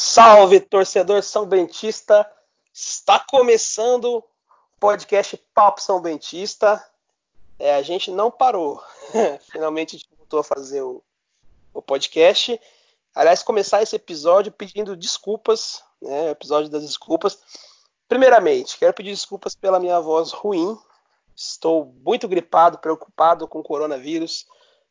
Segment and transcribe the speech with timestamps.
[0.00, 2.24] Salve, torcedor São Bentista!
[2.72, 4.24] Está começando o
[4.78, 6.80] podcast Papo São Bentista.
[7.58, 8.80] É, a gente não parou.
[9.50, 11.02] Finalmente a gente voltou a fazer o,
[11.74, 12.60] o, podcast.
[13.12, 16.30] Aliás, começar esse episódio pedindo desculpas, né?
[16.30, 17.36] Episódio das desculpas.
[18.08, 20.78] Primeiramente, quero pedir desculpas pela minha voz ruim.
[21.34, 24.46] Estou muito gripado, preocupado com o coronavírus.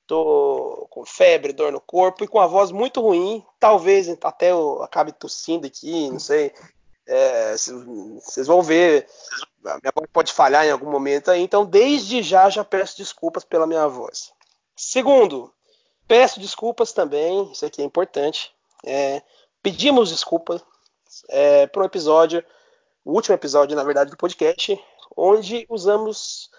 [0.07, 3.45] Tô com febre, dor no corpo e com a voz muito ruim.
[3.59, 6.53] Talvez até eu acabe tossindo aqui, não sei.
[7.05, 9.05] É, vocês vão ver.
[9.63, 11.41] Minha voz pode falhar em algum momento aí.
[11.41, 14.31] Então, desde já, já peço desculpas pela minha voz.
[14.75, 15.53] Segundo,
[16.07, 17.51] peço desculpas também.
[17.51, 18.53] Isso aqui é importante.
[18.85, 19.21] É,
[19.61, 20.63] pedimos desculpas
[21.29, 22.43] é, para o episódio,
[23.03, 24.79] o último episódio, na verdade, do podcast,
[25.15, 26.49] onde usamos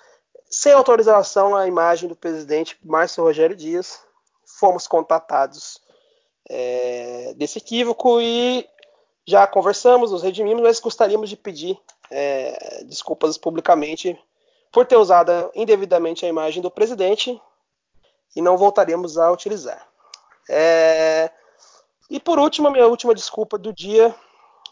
[0.50, 4.00] sem autorização a imagem do presidente Márcio Rogério Dias.
[4.44, 5.80] Fomos contatados
[6.48, 8.66] é, desse equívoco e
[9.26, 11.78] já conversamos, nos redimimos, mas gostaríamos de pedir
[12.10, 14.18] é, desculpas publicamente
[14.72, 17.40] por ter usado indevidamente a imagem do presidente
[18.34, 19.86] e não voltaremos a utilizar.
[20.48, 21.30] É,
[22.08, 24.14] e por último, a minha última desculpa do dia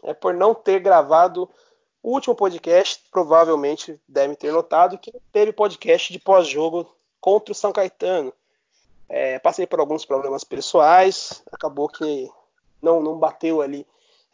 [0.02, 1.48] é por não ter gravado
[2.06, 6.88] o último podcast, provavelmente deve ter notado que teve podcast de pós-jogo
[7.20, 8.32] contra o São Caetano.
[9.08, 12.30] É, passei por alguns problemas pessoais, acabou que
[12.80, 13.84] não, não bateu ali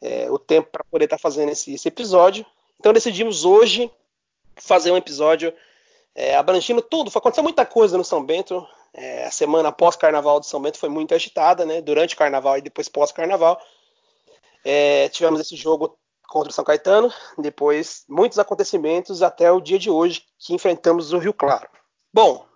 [0.03, 2.45] é, o tempo para poder estar tá fazendo esse, esse, episódio.
[2.79, 3.91] Então decidimos hoje
[4.57, 5.51] fazer um episódio
[6.14, 7.11] é, abrangindo tudo.
[7.17, 8.69] Aconteceu muita coisa no São Bento.
[8.92, 11.81] É, a semana após Carnaval de São Bento foi muito agitada, né?
[11.81, 13.59] Durante o Carnaval e depois pós-Carnaval.
[14.62, 15.98] É, tivemos esse jogo
[16.33, 21.19] contra o São Caetano, depois muitos acontecimentos até o dia de hoje que enfrentamos o
[21.19, 21.69] Rio Claro.
[22.11, 22.47] Bom,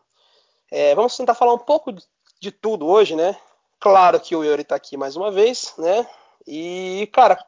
[0.73, 1.93] é, vamos tentar falar um pouco
[2.41, 3.37] de, tudo hoje, né?
[3.79, 6.09] Claro que o Yuri está aqui mais uma vez, né?
[6.47, 7.39] E, cara,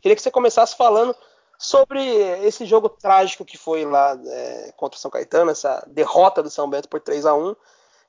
[0.00, 1.14] queria que você começasse falando
[1.58, 2.02] sobre
[2.42, 6.70] esse jogo trágico que foi lá é, contra o São Caetano, essa derrota do São
[6.70, 7.54] Bento por 3 a 1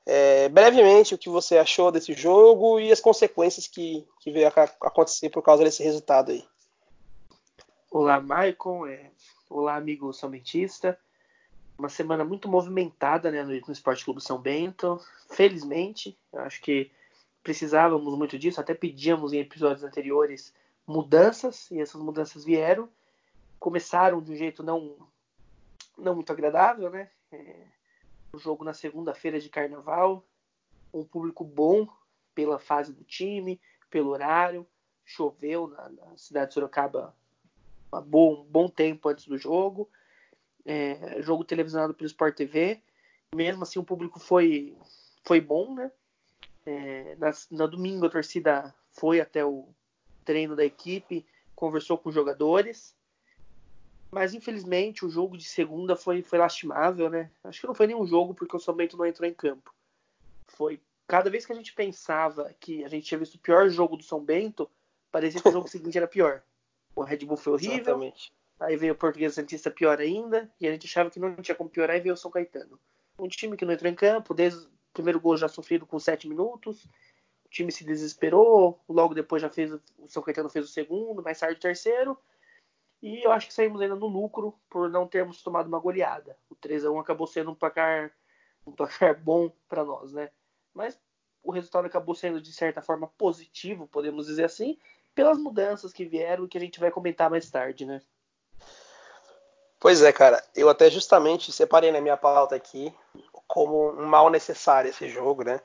[0.06, 4.62] é, brevemente o que você achou desse jogo e as consequências que, que veio a
[4.86, 6.42] acontecer por causa desse resultado aí.
[7.94, 8.86] Olá, Maicon.
[8.86, 9.10] É...
[9.50, 10.98] Olá, amigo São Bentista.
[11.76, 14.98] Uma semana muito movimentada né, no, no Esporte Clube São Bento.
[15.28, 16.90] Felizmente, acho que
[17.42, 18.58] precisávamos muito disso.
[18.58, 20.54] Até pedíamos em episódios anteriores
[20.86, 22.88] mudanças e essas mudanças vieram.
[23.60, 24.96] Começaram de um jeito não,
[25.98, 27.10] não muito agradável, né?
[27.30, 27.66] É...
[28.32, 30.24] o jogo na segunda-feira de carnaval,
[30.94, 31.86] um público bom
[32.34, 33.60] pela fase do time,
[33.90, 34.66] pelo horário.
[35.04, 37.14] Choveu na, na cidade de Sorocaba
[37.92, 39.88] um bom tempo antes do jogo.
[40.64, 42.80] É, jogo televisionado pelo Sport TV.
[43.34, 44.76] Mesmo assim, o público foi,
[45.24, 45.90] foi bom, né?
[46.64, 49.68] É, na, na domingo, a torcida foi até o
[50.24, 52.94] treino da equipe, conversou com os jogadores.
[54.10, 57.30] Mas infelizmente o jogo de segunda foi, foi lastimável, né?
[57.42, 59.74] Acho que não foi nenhum jogo porque o São Bento não entrou em campo.
[60.48, 63.96] Foi cada vez que a gente pensava que a gente tinha visto o pior jogo
[63.96, 64.70] do São Bento,
[65.10, 66.42] parecia que o jogo seguinte era pior.
[66.94, 67.76] O Red Bull foi horrível.
[67.76, 68.32] Exatamente.
[68.60, 70.50] Aí veio o Português Santista pior ainda.
[70.60, 72.78] E a gente achava que não tinha como piorar e veio o São Caetano.
[73.18, 76.28] Um time que não entrou em campo, desde o primeiro gol já sofrido com 7
[76.28, 76.84] minutos.
[77.44, 78.80] O time se desesperou.
[78.88, 79.72] Logo depois já fez.
[79.72, 82.16] O São Caetano fez o segundo, mais tarde o terceiro.
[83.02, 86.38] E eu acho que saímos ainda no lucro por não termos tomado uma goleada.
[86.48, 88.12] O 3 a 1 acabou sendo um placar,
[88.64, 90.30] um placar bom para nós, né?
[90.72, 90.96] Mas
[91.42, 94.78] o resultado acabou sendo de certa forma positivo, podemos dizer assim,
[95.14, 98.00] pelas mudanças que vieram que a gente vai comentar mais tarde, né?
[99.78, 100.42] Pois é, cara.
[100.54, 102.94] Eu até justamente separei na minha pauta aqui
[103.46, 105.60] como um mal necessário esse jogo, né?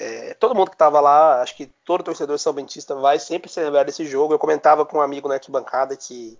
[0.00, 3.60] É, todo mundo que estava lá, acho que todo torcedor são bentista vai sempre se
[3.60, 4.32] lembrar desse jogo.
[4.32, 6.38] Eu comentava com um amigo na arquibancada que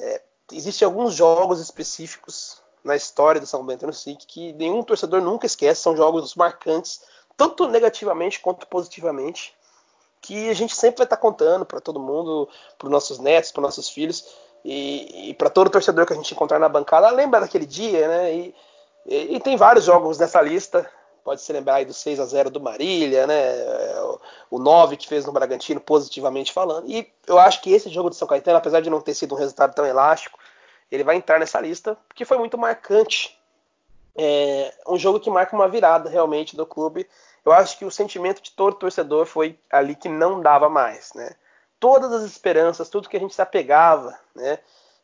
[0.00, 0.22] é,
[0.52, 5.46] existem alguns jogos específicos na história do São Bento no SIC que nenhum torcedor nunca
[5.46, 5.80] esquece.
[5.80, 7.02] São jogos marcantes,
[7.36, 9.56] tanto negativamente quanto positivamente
[10.24, 12.48] que a gente sempre vai estar contando para todo mundo,
[12.78, 14.34] para os nossos netos, para nossos filhos
[14.64, 18.34] e, e para todo torcedor que a gente encontrar na bancada, lembra daquele dia, né?
[18.34, 18.54] E,
[19.04, 20.90] e, e, tem vários jogos nessa lista.
[21.22, 23.34] Pode se lembrar aí do 6 a 0 do Marília, né?
[24.50, 26.88] O, o 9 que fez no Bragantino, positivamente falando.
[26.88, 29.38] E eu acho que esse jogo de São Caetano, apesar de não ter sido um
[29.38, 30.38] resultado tão elástico,
[30.90, 33.38] ele vai entrar nessa lista, porque foi muito marcante.
[34.16, 37.06] É um jogo que marca uma virada realmente do clube
[37.44, 41.34] eu acho que o sentimento de todo torcedor foi ali que não dava mais, né?
[41.78, 44.58] Todas as esperanças, tudo que a gente se apegava, né?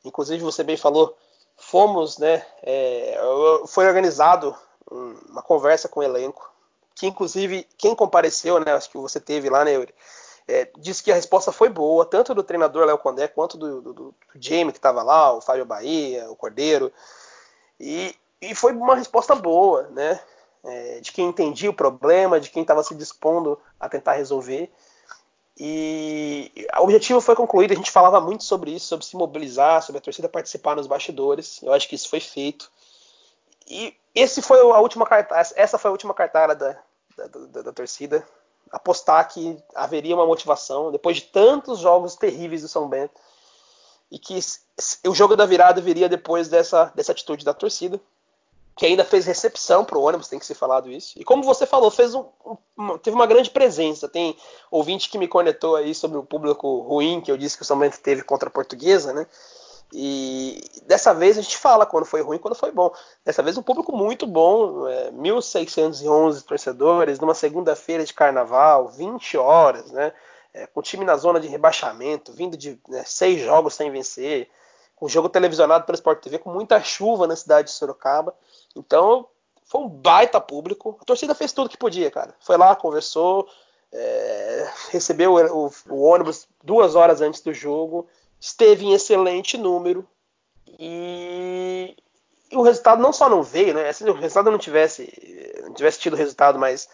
[0.05, 1.17] Inclusive você bem falou,
[1.57, 2.45] fomos, né?
[2.63, 3.19] É,
[3.69, 4.57] foi organizado
[4.91, 6.51] uma conversa com o elenco,
[6.95, 8.73] que inclusive quem compareceu, né?
[8.73, 9.75] Acho que você teve lá, né?
[9.75, 9.95] Yuri?
[10.51, 13.93] é, disse que a resposta foi boa, tanto do treinador Léo Condé quanto do, do,
[13.93, 16.93] do Jamie que estava lá, o Fábio Bahia, o Cordeiro.
[17.79, 20.21] E, e foi uma resposta boa, né?
[20.63, 24.71] É, de quem entendia o problema, de quem estava se dispondo a tentar resolver.
[25.59, 27.73] E o objetivo foi concluído.
[27.73, 31.63] A gente falava muito sobre isso, sobre se mobilizar, sobre a torcida participar nos bastidores.
[31.63, 32.71] Eu acho que isso foi feito.
[33.69, 35.07] E esse foi a última
[35.55, 36.79] essa foi a última cartada da,
[37.17, 38.27] da, da, da torcida.
[38.73, 43.21] Apostar que haveria uma motivação depois de tantos jogos terríveis do São Bento
[44.11, 44.39] e que
[45.07, 48.01] o jogo da virada viria depois dessa, dessa atitude da torcida
[48.81, 51.13] que ainda fez recepção para o ônibus, tem que ser falado isso.
[51.21, 52.25] E como você falou, fez um,
[52.79, 54.09] um, teve uma grande presença.
[54.09, 54.35] Tem
[54.71, 57.79] ouvinte que me conectou aí sobre o público ruim que eu disse que o São
[57.79, 59.27] Bento teve contra a Portuguesa, né?
[59.93, 62.91] E dessa vez a gente fala quando foi ruim, quando foi bom.
[63.23, 69.93] Dessa vez um público muito bom, é, 1.611 torcedores numa segunda-feira de carnaval, 20 horas,
[69.93, 70.11] né?
[70.55, 74.49] É, com o time na zona de rebaixamento, vindo de né, seis jogos sem vencer,
[75.01, 78.35] o jogo televisionado pelo Sport TV, com muita chuva na cidade de Sorocaba.
[78.77, 79.27] Então,
[79.65, 80.99] foi um baita público.
[81.01, 82.35] A torcida fez tudo que podia, cara.
[82.41, 83.49] Foi lá, conversou,
[83.93, 88.07] é, recebeu o, o, ônibus duas horas antes do jogo,
[88.39, 90.07] esteve em excelente número
[90.79, 91.97] e,
[92.51, 93.93] e, o resultado não só não veio, né?
[93.93, 96.89] Se o resultado não tivesse, não tivesse tido resultado, mas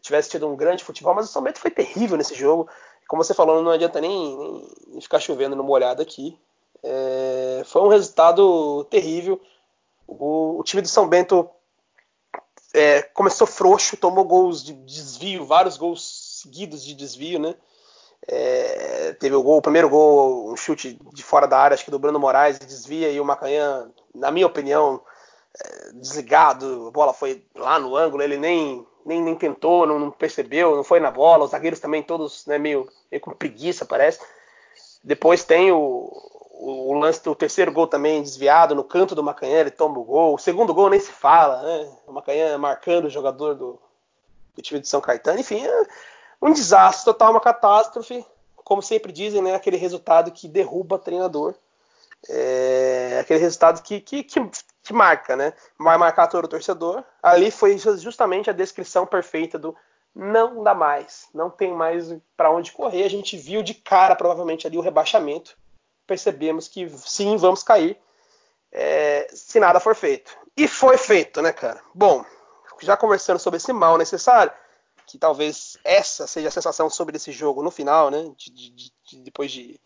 [0.00, 2.68] tivesse tido um grande futebol, mas o São Bento foi terrível nesse jogo.
[3.08, 6.38] Como você falou, não adianta nem, nem ficar chovendo no molhado aqui.
[6.82, 9.40] É, foi um resultado terrível.
[10.06, 11.48] O, o time do São Bento
[12.74, 17.54] é, começou frouxo, tomou gols de desvio, vários gols seguidos de desvio, né?
[18.26, 21.90] É, teve o gol, o primeiro gol, um chute de fora da área, acho que
[21.90, 25.00] do Bruno Moraes, desvia e o Macanhã, na minha opinião,
[25.62, 30.10] é, desligado, a bola foi lá no ângulo, ele nem, nem, nem tentou, não, não,
[30.10, 34.20] percebeu, não foi na bola, os zagueiros também todos né, meio, meio com preguiça, parece.
[35.02, 36.10] Depois tem o,
[36.58, 40.04] o, o, lance do terceiro gol também desviado no canto do Macanhã, ele toma o
[40.04, 40.34] gol.
[40.34, 41.92] O segundo gol nem se fala, né?
[42.06, 43.80] O Macanhã marcando o jogador do,
[44.54, 45.40] do time de São Caetano.
[45.40, 45.86] Enfim, é
[46.40, 48.24] um desastre total, uma catástrofe.
[48.56, 49.54] Como sempre dizem, né?
[49.54, 51.54] Aquele resultado que derruba treinador.
[52.28, 54.40] É aquele resultado que, que, que,
[54.82, 55.52] que marca, né?
[55.78, 57.04] Vai marcar todo o torcedor.
[57.22, 59.76] Ali foi justamente a descrição perfeita do
[60.14, 63.02] não dá mais, não tem mais para onde correr.
[63.02, 65.56] A gente viu de cara, provavelmente, ali o rebaixamento
[66.06, 67.98] percebemos que sim, vamos cair
[68.72, 70.36] é, se nada for feito.
[70.56, 71.80] E foi feito, né, cara?
[71.94, 72.24] Bom,
[72.80, 74.52] já conversando sobre esse mal necessário,
[75.06, 78.32] que talvez essa seja a sensação sobre esse jogo no final, né?
[78.36, 79.80] De, de, de, depois de,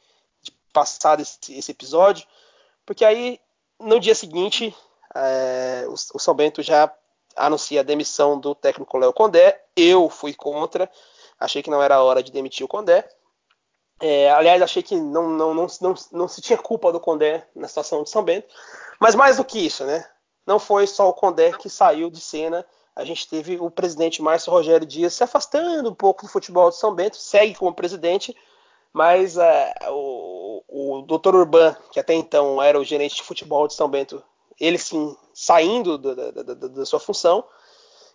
[0.73, 2.26] passar esse, esse, episódio,
[2.85, 3.41] porque aí
[3.81, 4.75] no dia seguinte
[5.14, 6.93] é, o, o São Bento já
[7.35, 9.61] anuncia a demissão do técnico Léo Condé.
[9.75, 10.91] Eu fui contra,
[11.38, 13.09] achei que não era hora de demitir o Condé.
[14.00, 17.67] É, aliás, achei que não, não, não, não, não se tinha culpa do Condé na
[17.67, 18.49] situação de São Bento.
[19.00, 20.09] Mas mais do que isso, né?
[20.47, 22.65] Não foi só o Condé que saiu de cena.
[22.95, 26.77] A gente teve o presidente Márcio Rogério Dias se afastando um pouco do futebol de
[26.77, 28.37] São Bento, segue como presidente,
[28.93, 33.75] mas é, o, o doutor Urban, que até então era o gerente de futebol de
[33.75, 34.23] São Bento,
[34.59, 37.45] ele sim saindo da, da, da, da sua função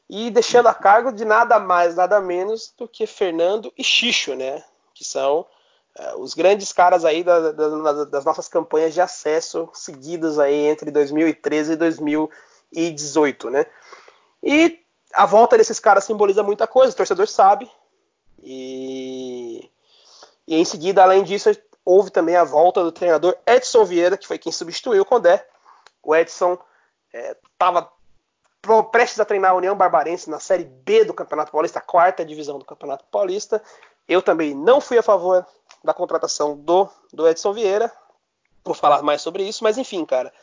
[0.09, 4.63] e deixando a cargo de nada mais, nada menos do que Fernando e Xixo, né?
[4.93, 5.45] Que são
[6.17, 11.73] os grandes caras aí da, da, das nossas campanhas de acesso seguidas aí entre 2013
[11.73, 13.65] e 2018, né?
[14.41, 14.79] E
[15.13, 17.69] a volta desses caras simboliza muita coisa, o torcedor sabe.
[18.41, 19.69] E,
[20.47, 21.51] e em seguida, além disso,
[21.85, 25.47] houve também a volta do treinador Edson Vieira, que foi quem substituiu o Condé.
[26.01, 26.57] O Edson
[27.53, 27.91] estava
[28.67, 32.25] é, prestes a treinar a União Barbarense na Série B do Campeonato Paulista, a quarta
[32.25, 33.61] divisão do Campeonato Paulista.
[34.07, 35.45] Eu também não fui a favor
[35.83, 37.91] da contratação do, do Edson Vieira.
[38.63, 40.33] Vou falar mais sobre isso, mas enfim, cara.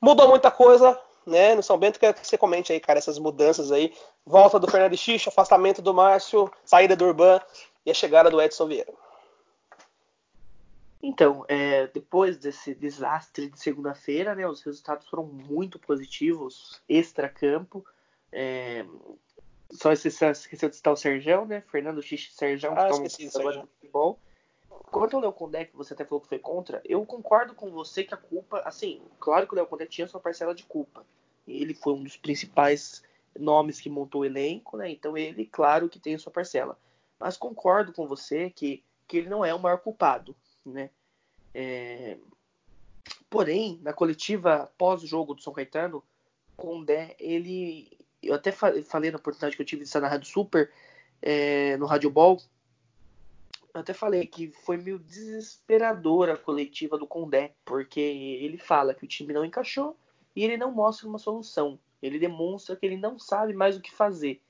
[0.00, 1.54] Mudou muita coisa, né?
[1.54, 3.94] No São Bento, quero que você comente aí, cara, essas mudanças aí.
[4.24, 7.40] Volta do Fernando Xixo, afastamento do Márcio, saída do Urban
[7.84, 8.92] e a chegada do Edson Vieira.
[11.02, 17.84] Então, é, depois desse desastre de segunda-feira, né, os resultados foram muito positivos, extra-campo.
[18.30, 18.84] É,
[19.70, 21.62] só esqueceu de citar o Sergão, né?
[21.70, 24.18] Fernando Xixi Sergão, ah, que estão no futebol.
[24.90, 28.02] Quanto ao Léo Condé, que você até falou que foi contra, eu concordo com você
[28.02, 31.04] que a culpa, assim, claro que o Léo Condé tinha sua parcela de culpa.
[31.46, 33.02] Ele foi um dos principais
[33.38, 34.90] nomes que montou o elenco, né?
[34.90, 36.76] Então ele, claro que tem a sua parcela.
[37.18, 40.34] Mas concordo com você que, que ele não é o maior culpado,
[40.64, 40.90] né?
[41.54, 42.16] É...
[43.28, 46.02] Porém, na coletiva pós-jogo do São Caetano,
[46.56, 47.96] Condé, ele.
[48.22, 50.70] Eu até falei na oportunidade que eu tive de estar na Rádio Super,
[51.22, 52.38] é, no Rádio Ball,
[53.72, 59.04] eu até falei que foi meio desesperadora a coletiva do Condé, porque ele fala que
[59.04, 59.96] o time não encaixou
[60.34, 61.78] e ele não mostra uma solução.
[62.02, 64.40] Ele demonstra que ele não sabe mais o que fazer.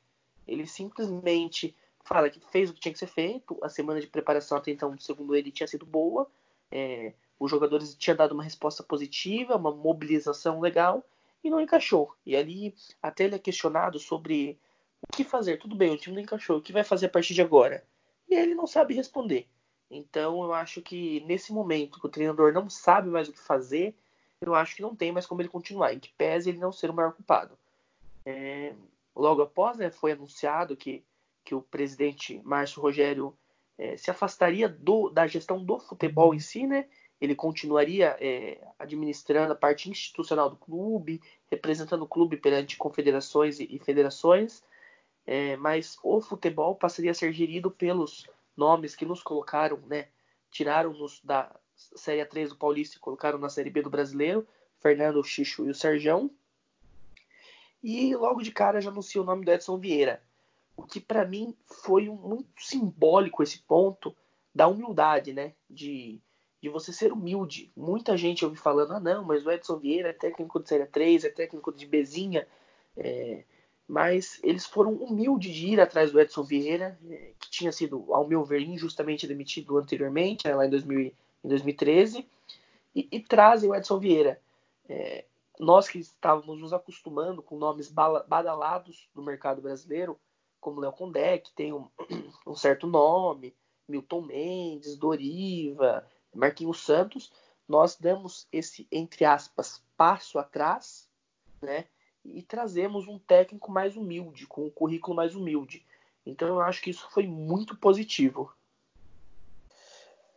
[0.49, 3.59] Ele simplesmente fala que fez o que tinha que ser feito.
[3.63, 6.27] A semana de preparação até então, segundo ele, tinha sido boa.
[6.71, 11.05] É, os jogadores tinham dado uma resposta positiva, uma mobilização legal
[11.43, 12.15] e não encaixou.
[12.25, 14.59] E ali até ele é questionado sobre
[15.03, 15.59] o que fazer.
[15.59, 16.59] Tudo bem, o time não encaixou.
[16.59, 17.85] O que vai fazer a partir de agora?
[18.29, 19.49] E ele não sabe responder.
[19.91, 23.97] Então eu acho que nesse momento que o treinador não sabe mais o que fazer,
[24.41, 26.91] eu acho que não tem mais como ele continuar, em que pese ele não ser
[26.91, 27.59] o maior culpado.
[28.25, 28.75] É,
[29.15, 31.05] logo após, né, foi anunciado que,
[31.45, 33.37] que o presidente Márcio Rogério
[33.77, 36.87] é, se afastaria do, da gestão do futebol em si, né?
[37.21, 43.69] Ele continuaria é, administrando a parte institucional do clube, representando o clube perante confederações e,
[43.71, 44.63] e federações,
[45.27, 50.09] é, mas o futebol passaria a ser gerido pelos nomes que nos colocaram, né?
[50.51, 51.55] Tiraram-nos da,
[51.97, 54.47] Série A3 do Paulista e colocaram na Série B do Brasileiro,
[54.79, 56.31] Fernando, Xixo e o Serjão.
[57.83, 60.23] E logo de cara já anunciou o nome do Edson Vieira.
[60.77, 64.15] O que para mim foi muito simbólico esse ponto
[64.55, 65.55] da humildade, né?
[65.69, 66.21] De,
[66.61, 67.73] de você ser humilde.
[67.77, 71.25] Muita gente ouve falando, ah não, mas o Edson Vieira é técnico de Série 3,
[71.25, 72.47] é técnico de Bezinha.
[72.97, 73.45] É...
[73.89, 78.27] mas eles foram humildes de ir atrás do Edson Vieira, é, que tinha sido, ao
[78.27, 81.01] meu ver, injustamente demitido anteriormente, né, lá em 2000,
[81.45, 82.29] em 2013,
[82.95, 84.41] e, e trazem o Edson Vieira.
[84.89, 85.25] É,
[85.61, 90.19] nós que estávamos nos acostumando com nomes badalados do mercado brasileiro,
[90.59, 91.87] como Léo Condé, que tem um,
[92.47, 93.55] um, certo nome,
[93.87, 97.33] Milton Mendes, Doriva, Marquinhos Santos,
[97.69, 101.09] nós damos esse, entre aspas, passo atrás,
[101.63, 101.85] né?
[102.25, 105.85] E trazemos um técnico mais humilde, com um currículo mais humilde.
[106.27, 108.53] Então eu acho que isso foi muito positivo.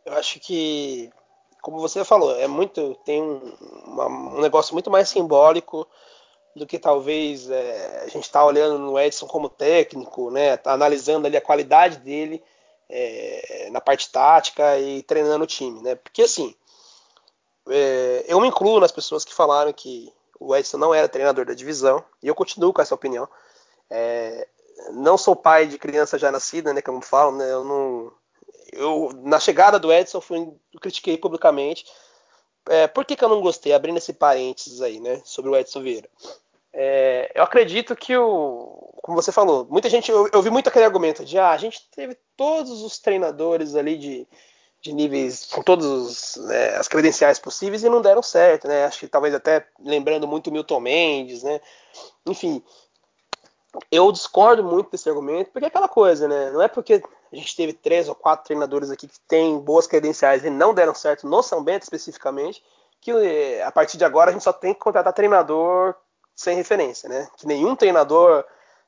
[0.04, 1.10] Eu acho que,
[1.60, 3.38] como você falou, é muito tem um,
[3.86, 5.86] uma, um negócio muito mais simbólico
[6.54, 10.56] do que talvez é, a gente está olhando no Edson como técnico, né?
[10.56, 12.42] Tá analisando ali a qualidade dele
[12.88, 15.94] é, na parte tática e treinando o time, né?
[15.94, 16.54] Porque assim,
[17.68, 21.54] é, eu me incluo nas pessoas que falaram que o Edson não era treinador da
[21.54, 23.28] divisão e eu continuo com essa opinião.
[23.90, 24.48] É,
[24.92, 26.82] não sou pai de criança já nascida, né?
[26.82, 27.50] Como falam, né?
[27.50, 28.12] Eu não
[28.74, 31.86] eu, na chegada do Edson, fui, critiquei publicamente.
[32.68, 33.72] É, por que, que eu não gostei?
[33.72, 36.08] Abrindo esse parênteses aí, né, sobre o Edson Vieira.
[36.76, 40.84] É, eu acredito que o, como você falou, muita gente, eu, eu vi muito aquele
[40.84, 44.26] argumento de, ah, a gente teve todos os treinadores ali de,
[44.82, 48.86] de níveis, com todas né, as credenciais possíveis e não deram certo, né?
[48.86, 51.60] Acho que talvez até lembrando muito Milton Mendes, né?
[52.26, 52.60] Enfim,
[53.90, 56.50] eu discordo muito desse argumento, porque é aquela coisa, né?
[56.50, 57.00] Não é porque
[57.32, 60.94] a gente teve três ou quatro treinadores aqui que têm boas credenciais e não deram
[60.94, 62.64] certo no São Bento especificamente,
[63.00, 65.94] que eh, a partir de agora a gente só tem que contratar treinador
[66.34, 67.28] sem referência, né?
[67.36, 68.44] Que nenhum treinador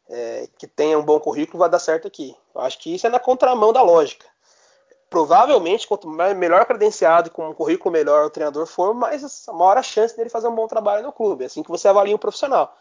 [0.08, 2.36] é, que tenha um bom currículo vai dar certo aqui.
[2.54, 4.26] Eu acho que isso é na contramão da lógica.
[5.08, 9.82] Provavelmente, quanto melhor credenciado e com um currículo melhor o treinador for, mais maior a
[9.82, 11.44] chance dele fazer um bom trabalho no clube.
[11.44, 12.76] É assim que você avalia um profissional.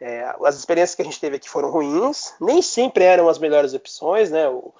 [0.00, 3.74] É, as experiências que a gente teve aqui foram ruins, nem sempre eram as melhores
[3.74, 4.48] opções, né?
[4.48, 4.72] O,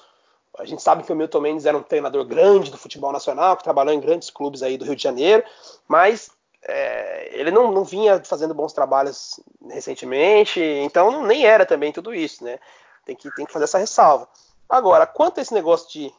[0.58, 3.62] a gente sabe que o Milton Mendes era um treinador grande do futebol nacional, que
[3.62, 5.44] trabalhou em grandes clubes aí do Rio de Janeiro,
[5.86, 6.30] mas
[6.62, 12.14] é, ele não, não, vinha fazendo bons trabalhos recentemente, então não, nem era também tudo
[12.14, 12.58] isso, né?
[13.04, 14.28] Tem que, tem que fazer essa ressalva.
[14.68, 16.12] Agora, quanto a esse negócio de.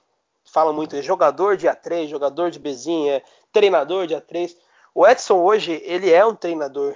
[0.52, 4.56] Fala muito de jogador de A3, jogador de Bezinha, treinador de A3.
[4.96, 6.96] O Edson hoje, ele é um treinador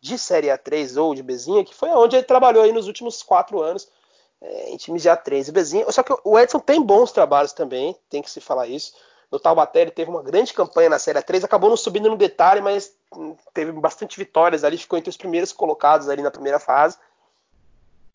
[0.00, 3.60] de Série A3 ou de Bezinha, que foi onde ele trabalhou aí nos últimos quatro
[3.60, 3.88] anos
[4.40, 5.90] é, em times de A3 e Bzinha.
[5.90, 8.92] Só que o Edson tem bons trabalhos também, tem que se falar isso.
[9.32, 12.60] No Taubaté ele teve uma grande campanha na Série A3, acabou não subindo no detalhe,
[12.60, 16.98] mas hum, teve bastante vitórias ali, ficou entre os primeiros colocados ali na primeira fase.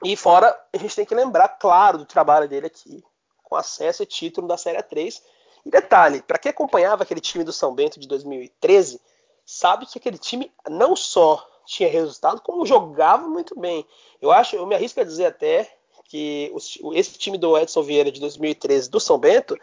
[0.04, 3.04] E fora, a gente tem que lembrar, claro, do trabalho dele aqui,
[3.44, 5.20] com acesso e título da Série A3.
[5.66, 9.02] E detalhe, para quem acompanhava aquele time do São Bento de 2013,
[9.44, 13.88] sabe que aquele time não só tinha resultado, como jogava muito bem.
[14.22, 15.68] Eu acho, eu me arrisco a dizer até
[16.04, 16.54] que
[16.94, 19.58] esse time do Edson Vieira de 2013 do São Bento,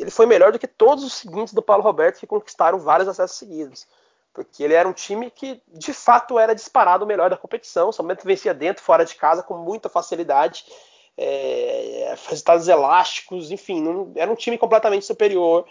[0.00, 3.36] ele foi melhor do que todos os seguintes do Paulo Roberto que conquistaram vários acessos
[3.36, 3.86] seguidos.
[4.32, 7.90] Porque ele era um time que de fato era disparado o melhor da competição.
[8.04, 10.64] Bento vencia dentro, fora de casa com muita facilidade.
[11.16, 15.66] É, resultados elásticos, enfim, não, era um time completamente superior.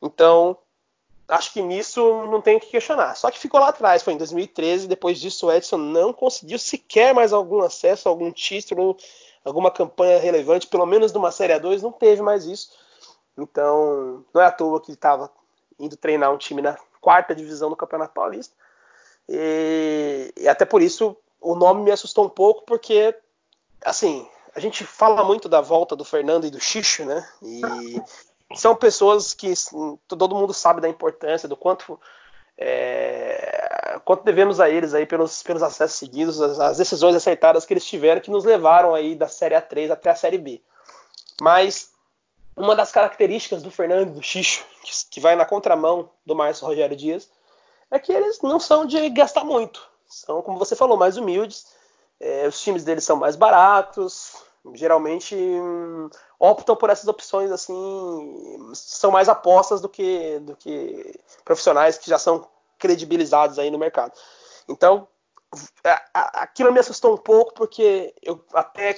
[0.00, 0.56] Então,
[1.26, 3.16] acho que nisso não tem o que questionar.
[3.16, 4.86] Só que ficou lá atrás, foi em 2013.
[4.86, 8.96] Depois disso, o Edson não conseguiu sequer mais algum acesso, algum título
[9.44, 12.70] alguma campanha relevante, pelo menos numa Série A2, não teve mais isso.
[13.36, 15.30] Então, não é à toa que ele estava
[15.78, 18.54] indo treinar um time na quarta divisão do Campeonato Paulista.
[19.28, 23.14] E, e, até por isso o nome me assustou um pouco, porque,
[23.84, 27.26] assim, a gente fala muito da volta do Fernando e do Xixo, né?
[27.42, 27.60] E
[28.54, 31.98] são pessoas que assim, todo mundo sabe da importância, do quanto
[32.56, 37.72] é, quanto devemos a eles aí pelos, pelos acessos seguidos, as, as, decisões acertadas que
[37.72, 40.60] eles tiveram que nos levaram aí da Série A3 até a Série B.
[41.40, 41.91] Mas
[42.56, 44.64] uma das características do Fernando e do Xixo,
[45.10, 47.30] que, vai na contramão do Márcio Rogério Dias,
[47.90, 49.86] é que eles não são de gastar muito.
[50.06, 51.66] São, como você falou, mais humildes.
[52.20, 54.36] É, os times deles são mais baratos.
[54.74, 61.98] Geralmente hum, optam por essas opções assim, são mais apostas do que, do que profissionais
[61.98, 62.46] que já são
[62.78, 64.12] credibilizados aí no mercado.
[64.68, 65.08] Então,
[66.14, 68.96] aquilo me assustou um pouco porque eu até,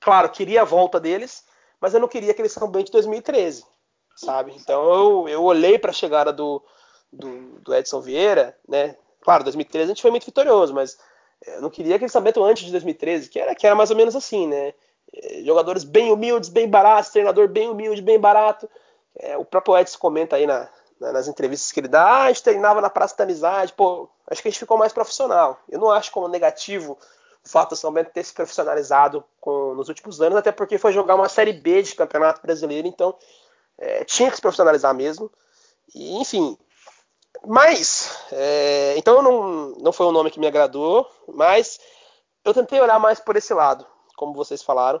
[0.00, 1.44] claro, queria a volta deles,
[1.80, 3.64] mas eu não queria aquele São de 2013,
[4.16, 4.52] sabe?
[4.56, 6.62] Então eu, eu olhei para a chegada do,
[7.12, 8.96] do, do, Edson Vieira, né?
[9.20, 10.98] Claro, 2013 a gente foi muito vitorioso, mas
[11.46, 14.16] eu não queria aquele São antes de 2013, que era, que era mais ou menos
[14.16, 14.74] assim, né?
[15.14, 18.68] É, jogadores bem humildes, bem baratos, treinador bem humilde, bem barato.
[19.16, 20.68] É, o próprio Edson comenta aí na,
[21.00, 24.08] na, nas entrevistas que ele dá, ah, a gente treinava na Praça da Amizade, pô,
[24.30, 25.58] acho que a gente ficou mais profissional.
[25.68, 26.98] Eu não acho como negativo
[27.48, 31.14] fato do São Bento ter se profissionalizado com, nos últimos anos, até porque foi jogar
[31.14, 33.14] uma Série B de Campeonato Brasileiro, então
[33.78, 35.30] é, tinha que se profissionalizar mesmo.
[35.94, 36.56] E, enfim,
[37.46, 41.80] mas, é, então não, não foi um nome que me agradou, mas
[42.44, 43.86] eu tentei olhar mais por esse lado,
[44.16, 45.00] como vocês falaram,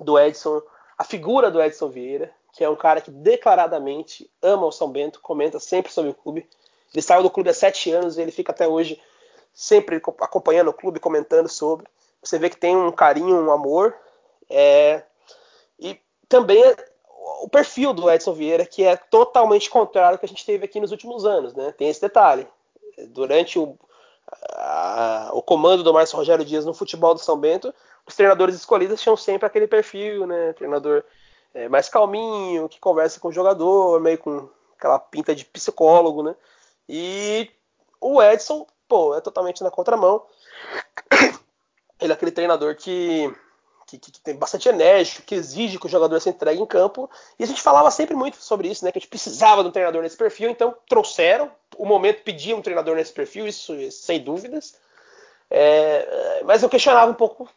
[0.00, 0.62] do Edson,
[0.96, 5.20] a figura do Edson Vieira, que é um cara que declaradamente ama o São Bento,
[5.20, 6.48] comenta sempre sobre o clube.
[6.92, 9.00] Ele saiu do clube há sete anos e ele fica até hoje
[9.58, 11.84] sempre acompanhando o clube, comentando sobre.
[12.22, 13.92] Você vê que tem um carinho, um amor.
[14.48, 15.02] É...
[15.80, 16.62] E também
[17.42, 20.78] o perfil do Edson Vieira, que é totalmente contrário ao que a gente teve aqui
[20.78, 21.54] nos últimos anos.
[21.54, 21.72] Né?
[21.72, 22.46] Tem esse detalhe.
[23.08, 23.76] Durante o,
[24.52, 27.74] a, o comando do Márcio Rogério Dias no futebol do São Bento,
[28.06, 30.52] os treinadores escolhidos tinham sempre aquele perfil, né?
[30.52, 31.02] Treinador
[31.52, 36.36] é, mais calminho, que conversa com o jogador, meio com aquela pinta de psicólogo, né?
[36.88, 37.50] E
[38.00, 40.24] o Edson pô, é totalmente na contramão.
[42.00, 43.32] Ele é aquele treinador que,
[43.86, 47.10] que, que, tem bastante enérgico, que exige que o jogador se entregue em campo.
[47.38, 48.92] E a gente falava sempre muito sobre isso, né?
[48.92, 51.50] Que a gente precisava de um treinador nesse perfil, então trouxeram.
[51.76, 54.76] O momento pedia um treinador nesse perfil, isso sem dúvidas.
[55.50, 57.48] É, mas eu questionava um pouco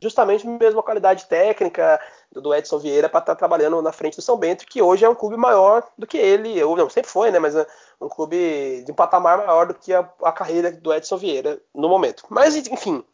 [0.00, 1.98] justamente mesmo a qualidade técnica
[2.40, 5.08] do Edson Vieira para estar tá trabalhando na frente do São Bento, que hoje é
[5.08, 7.66] um clube maior do que ele, ou não, sempre foi, né, mas é
[8.00, 11.88] um clube de um patamar maior do que a, a carreira do Edson Vieira no
[11.88, 12.24] momento.
[12.28, 13.04] Mas, enfim,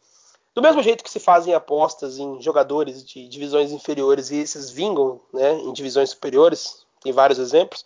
[0.53, 5.21] do mesmo jeito que se fazem apostas em jogadores de divisões inferiores e esses vingam
[5.33, 7.85] né, em divisões superiores, tem vários exemplos,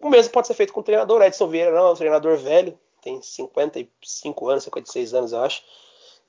[0.00, 1.22] o mesmo pode ser feito com o treinador.
[1.22, 5.62] Edson Vieira não é um treinador velho, tem 55 anos, 56 anos, eu acho.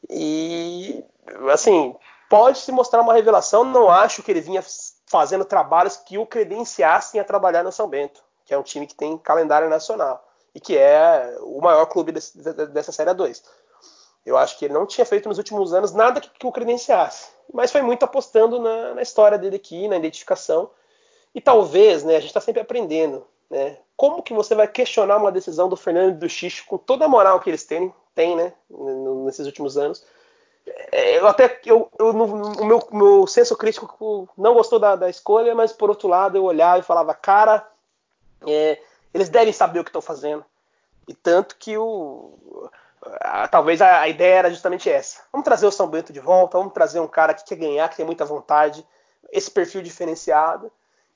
[0.09, 1.03] E,
[1.51, 1.95] assim,
[2.29, 3.65] pode se mostrar uma revelação.
[3.65, 4.63] Não acho que ele vinha
[5.07, 8.95] fazendo trabalhos que o credenciassem a trabalhar no São Bento, que é um time que
[8.95, 12.37] tem calendário nacional e que é o maior clube desse,
[12.67, 13.43] dessa Série 2.
[14.25, 17.29] Eu acho que ele não tinha feito nos últimos anos nada que, que o credenciasse,
[17.51, 20.69] mas foi muito apostando na, na, história dele aqui, na identificação.
[21.33, 23.77] E talvez, né, a gente está sempre aprendendo, né?
[23.95, 27.09] Como que você vai questionar uma decisão do Fernando e do Xixo com toda a
[27.09, 28.53] moral que eles têm, têm né,
[29.25, 30.05] nesses últimos anos?
[30.91, 35.71] Eu até eu, eu o meu, meu senso crítico não gostou da, da, escolha, mas
[35.71, 37.67] por outro lado eu olhava e falava, cara,
[38.47, 38.79] é,
[39.13, 40.43] eles devem saber o que estão fazendo.
[41.07, 42.69] E tanto que o
[43.21, 45.21] a, talvez a, a, ideia era justamente essa.
[45.31, 47.97] Vamos trazer o São Bento de volta, vamos trazer um cara que quer ganhar, que
[47.97, 48.85] tem muita vontade,
[49.31, 50.71] esse perfil diferenciado.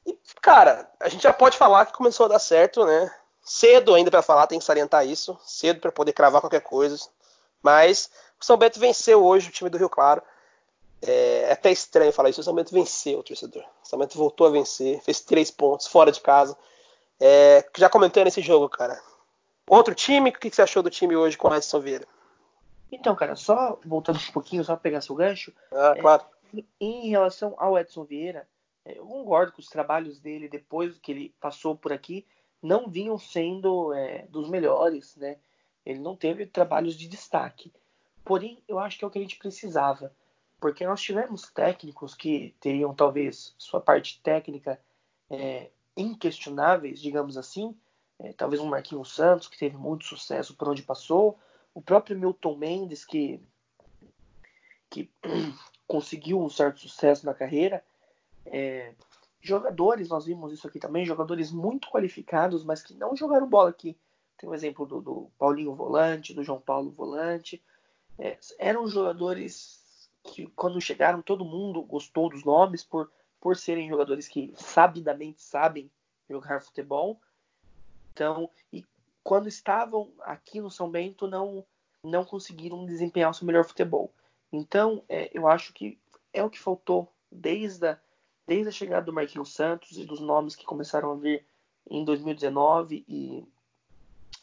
[0.06, 3.14] E, cara, a gente já pode falar que começou a dar certo, né?
[3.42, 5.38] Cedo ainda para falar, tem que salientar isso.
[5.46, 6.98] Cedo para poder cravar qualquer coisa.
[7.62, 8.10] Mas
[8.44, 10.22] o São Bento venceu hoje o time do Rio Claro.
[11.02, 12.42] É, é até estranho falar isso.
[12.42, 13.64] O São Bento venceu o torcedor.
[13.64, 16.58] O São Bento voltou a vencer, fez três pontos fora de casa.
[17.20, 19.02] É, já comentando esse jogo, cara.
[19.68, 22.06] Outro time, o que você achou do time hoje com o Edson Vieira?
[22.92, 25.54] Então, cara, só voltando um pouquinho, só pegar seu gancho.
[25.72, 26.26] Ah, claro.
[26.54, 28.46] É, em relação ao Edson Vieira,
[28.84, 32.26] é, eu concordo com os trabalhos dele depois que ele passou por aqui
[32.64, 35.36] não vinham sendo é, dos melhores, né?
[35.86, 37.74] Ele não teve trabalhos de destaque.
[38.24, 40.14] Porém, eu acho que é o que a gente precisava,
[40.60, 44.80] porque nós tivemos técnicos que teriam talvez sua parte técnica
[45.30, 47.76] é, inquestionáveis, digamos assim,
[48.20, 51.38] é, talvez um Marquinhos Santos que teve muito sucesso por onde passou,
[51.74, 53.42] o próprio Milton Mendes que
[54.90, 55.10] que
[55.88, 57.84] conseguiu um certo sucesso na carreira,
[58.46, 58.94] é,
[59.42, 63.98] jogadores, nós vimos isso aqui também, jogadores muito qualificados, mas que não jogaram bola aqui.
[64.38, 67.62] Tem o exemplo do, do, Paulinho Volante, do João Paulo Volante.
[68.18, 74.28] É, eram jogadores que, quando chegaram, todo mundo gostou dos nomes por, por serem jogadores
[74.28, 75.90] que sabidamente sabem
[76.30, 77.20] jogar futebol.
[78.12, 78.86] Então, e
[79.24, 81.66] quando estavam aqui no São Bento, não,
[82.04, 84.12] não conseguiram desempenhar o seu melhor futebol.
[84.52, 85.98] Então, é, eu acho que
[86.32, 88.00] é o que faltou desde a,
[88.46, 91.46] desde a chegada do Marquinhos Santos e dos nomes que começaram a vir
[91.90, 93.44] em 2019 e,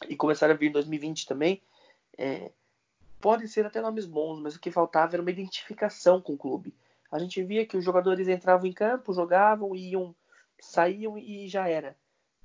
[0.07, 1.61] e começaram a vir em 2020 também.
[2.17, 2.51] É,
[3.21, 6.75] podem ser até nomes bons, mas o que faltava era uma identificação com o clube.
[7.11, 10.15] A gente via que os jogadores entravam em campo, jogavam, iam,
[10.59, 11.95] saíam e já era,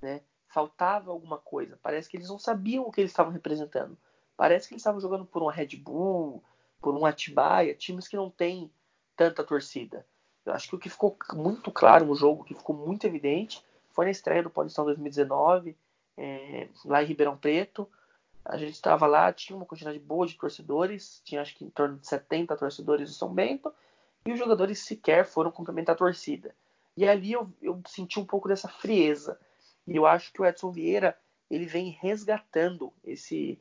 [0.02, 0.20] né?
[0.48, 1.78] Faltava alguma coisa.
[1.82, 3.96] Parece que eles não sabiam o que eles estavam representando.
[4.36, 6.42] Parece que eles estavam jogando por uma Red Bull,
[6.80, 8.70] por um Atibaia, times que não têm
[9.16, 10.06] tanta torcida.
[10.44, 14.04] Eu acho que o que ficou muito claro no jogo, que ficou muito evidente, foi
[14.04, 15.76] na estreia do Paulistão 2019,
[16.16, 17.88] é, lá em Ribeirão Preto.
[18.48, 21.98] A gente estava lá, tinha uma quantidade boa de torcedores, tinha acho que em torno
[21.98, 23.72] de 70 torcedores do São Bento,
[24.24, 26.54] e os jogadores sequer foram cumprimentar a torcida.
[26.96, 29.38] E ali eu, eu senti um pouco dessa frieza.
[29.86, 31.16] E eu acho que o Edson Vieira
[31.50, 33.58] ele vem resgatando esse.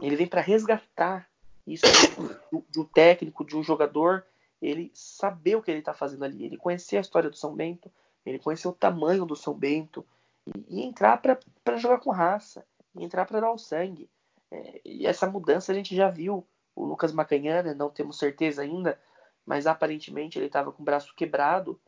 [0.00, 1.28] Ele vem para resgatar
[1.66, 1.84] isso
[2.52, 4.24] do, do, técnico, de um jogador,
[4.60, 7.90] ele saber o que ele está fazendo ali, ele conhecer a história do São Bento,
[8.24, 10.06] ele conhecer o tamanho do São Bento
[10.46, 12.64] e, e entrar para jogar com raça,
[12.96, 14.08] entrar para dar o sangue.
[14.50, 16.46] É, e essa mudança a gente já viu.
[16.74, 19.00] O Lucas Macanhana, não temos certeza ainda,
[19.46, 21.80] mas aparentemente ele estava com o braço quebrado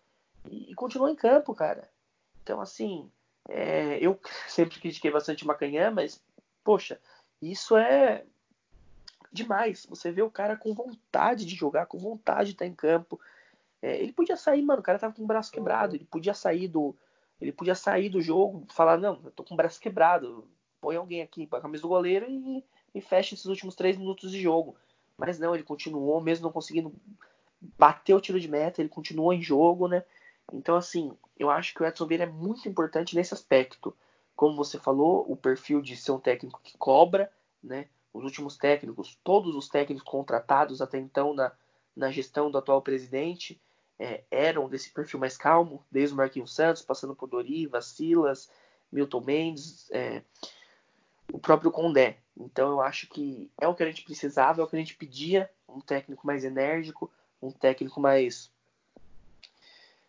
[0.51, 1.91] e, e continuou em campo, cara.
[2.43, 3.11] Então, assim,
[3.49, 4.19] é, eu
[4.49, 6.23] sempre critiquei bastante o Macanhã, mas,
[6.65, 7.01] poxa,
[7.41, 8.25] isso é
[9.33, 9.87] demais.
[9.87, 13.21] Você vê o cara com vontade de jogar, com vontade de estar em campo.
[13.83, 16.69] É, ele podia sair, mano, o cara tava com o braço quebrado, ele podia sair
[16.69, 16.97] do.
[17.41, 20.45] Ele podia sair do jogo, falar, não, eu tô com o braço quebrado,
[20.81, 22.65] põe alguém aqui para a camisa do goleiro e,
[22.95, 24.77] e fecha esses últimos três minutos de jogo.
[25.17, 26.93] Mas não, ele continuou, mesmo não conseguindo
[27.77, 30.05] bater o tiro de meta, ele continuou em jogo, né?
[30.53, 33.95] Então, assim, eu acho que o Edson Vieira é muito importante nesse aspecto.
[34.37, 37.31] Como você falou, o perfil de ser um técnico que cobra,
[37.63, 37.89] né?
[38.13, 41.53] os últimos técnicos, todos os técnicos contratados até então na,
[41.95, 43.61] na gestão do atual presidente
[43.99, 48.51] é, eram desse perfil mais calmo, desde o Marquinhos Santos, passando por Doriva, Silas,
[48.91, 50.23] Milton Mendes, é,
[51.33, 52.19] o próprio Condé.
[52.37, 54.97] Então eu acho que é o que a gente precisava, é o que a gente
[54.97, 57.11] pedia, um técnico mais enérgico,
[57.43, 58.51] um técnico mais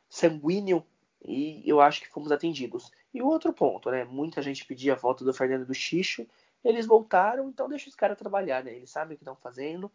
[0.10, 0.84] sanguíneo,
[1.24, 2.92] e eu acho que fomos atendidos.
[3.14, 4.04] E o outro ponto, né?
[4.06, 6.26] Muita gente pedia a volta do Fernando do Xixo,
[6.64, 8.74] eles voltaram, então deixa os caras trabalhar, né?
[8.74, 9.92] Eles sabem o que estão fazendo.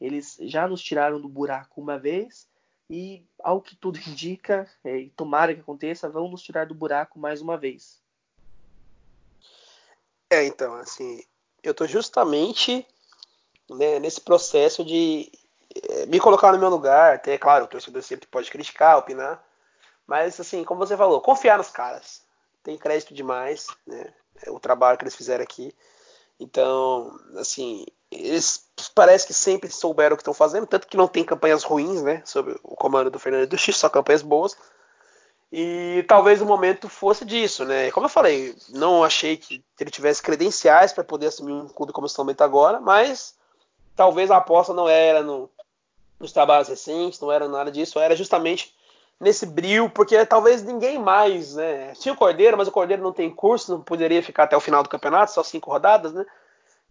[0.00, 2.48] Eles já nos tiraram do buraco uma vez
[2.88, 7.18] e, ao que tudo indica, é, e tomara que aconteça, vão nos tirar do buraco
[7.18, 8.00] mais uma vez.
[10.30, 11.22] É, então, assim,
[11.62, 12.86] eu tô justamente
[13.68, 15.30] né, nesse processo de
[15.88, 17.16] é, me colocar no meu lugar.
[17.16, 19.44] Até, claro, o torcedor sempre pode criticar, opinar,
[20.06, 22.22] mas, assim, como você falou, confiar nos caras.
[22.62, 24.12] Tem crédito demais, né?
[24.44, 25.74] É o trabalho que eles fizeram aqui.
[26.38, 31.24] Então, assim, eles parece que sempre souberam o que estão fazendo, tanto que não tem
[31.24, 34.56] campanhas ruins, né, sob o comando do Fernando do X, só campanhas boas.
[35.52, 37.90] E talvez o momento fosse disso, né?
[37.90, 42.06] Como eu falei, não achei que ele tivesse credenciais para poder assumir um clube como
[42.06, 43.34] o São Bento agora, mas
[43.96, 45.50] talvez a aposta não era no,
[46.20, 48.72] nos trabalhos recentes, não era nada disso, era justamente
[49.18, 51.92] nesse brilho, porque talvez ninguém mais, né?
[51.94, 54.84] Tinha o Cordeiro, mas o Cordeiro não tem curso, não poderia ficar até o final
[54.84, 56.24] do campeonato, só cinco rodadas, né?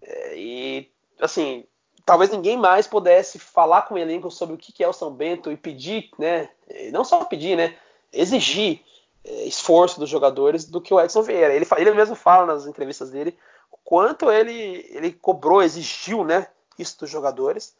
[0.01, 1.65] É, e, assim,
[2.05, 5.49] talvez ninguém mais pudesse falar com o elenco sobre o que é o São Bento
[5.51, 6.49] e pedir, né?
[6.91, 7.75] Não só pedir, né?
[8.11, 8.81] Exigir
[9.23, 11.53] é, esforço dos jogadores do que o Edson Vieira.
[11.53, 13.37] Ele, ele mesmo fala nas entrevistas dele
[13.71, 16.47] o quanto ele, ele cobrou, exigiu, né?
[16.77, 17.75] Isso dos jogadores.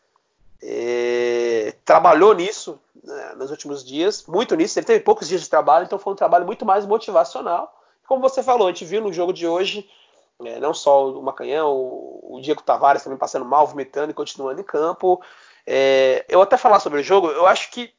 [0.62, 4.78] É, trabalhou nisso né, nos últimos dias, muito nisso.
[4.78, 7.74] Ele teve poucos dias de trabalho, então foi um trabalho muito mais motivacional.
[8.08, 9.90] Como você falou, a gente viu no jogo de hoje,
[10.44, 14.60] é, não só o Macanhão, o, o Diego Tavares também passando mal, vomitando e continuando
[14.60, 15.22] em campo.
[15.66, 17.94] É, eu até falar sobre o jogo, eu acho que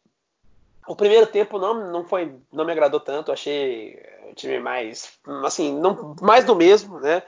[0.92, 3.32] o primeiro tempo não, não foi, não me agradou tanto.
[3.32, 4.00] Achei
[4.30, 7.22] o time mais, assim, não, mais do mesmo, né?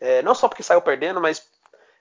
[0.00, 1.48] É, não só porque saiu perdendo, mas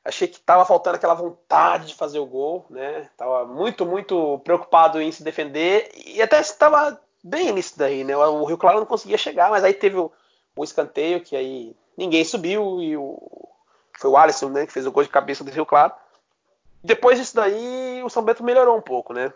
[0.06, 3.10] Achei que estava faltando aquela vontade de fazer o gol, né?
[3.15, 8.15] Tava muito, muito preocupado em se defender e até estava bem nisso daí, né?
[8.17, 10.12] O Rio Claro não conseguia chegar, mas aí teve o,
[10.58, 13.17] o escanteio que aí ninguém subiu e o,
[13.97, 15.93] foi o Alisson, né, que fez o gol de cabeça do Rio Claro.
[16.84, 19.32] Depois disso daí, o São Bento melhorou um pouco, né?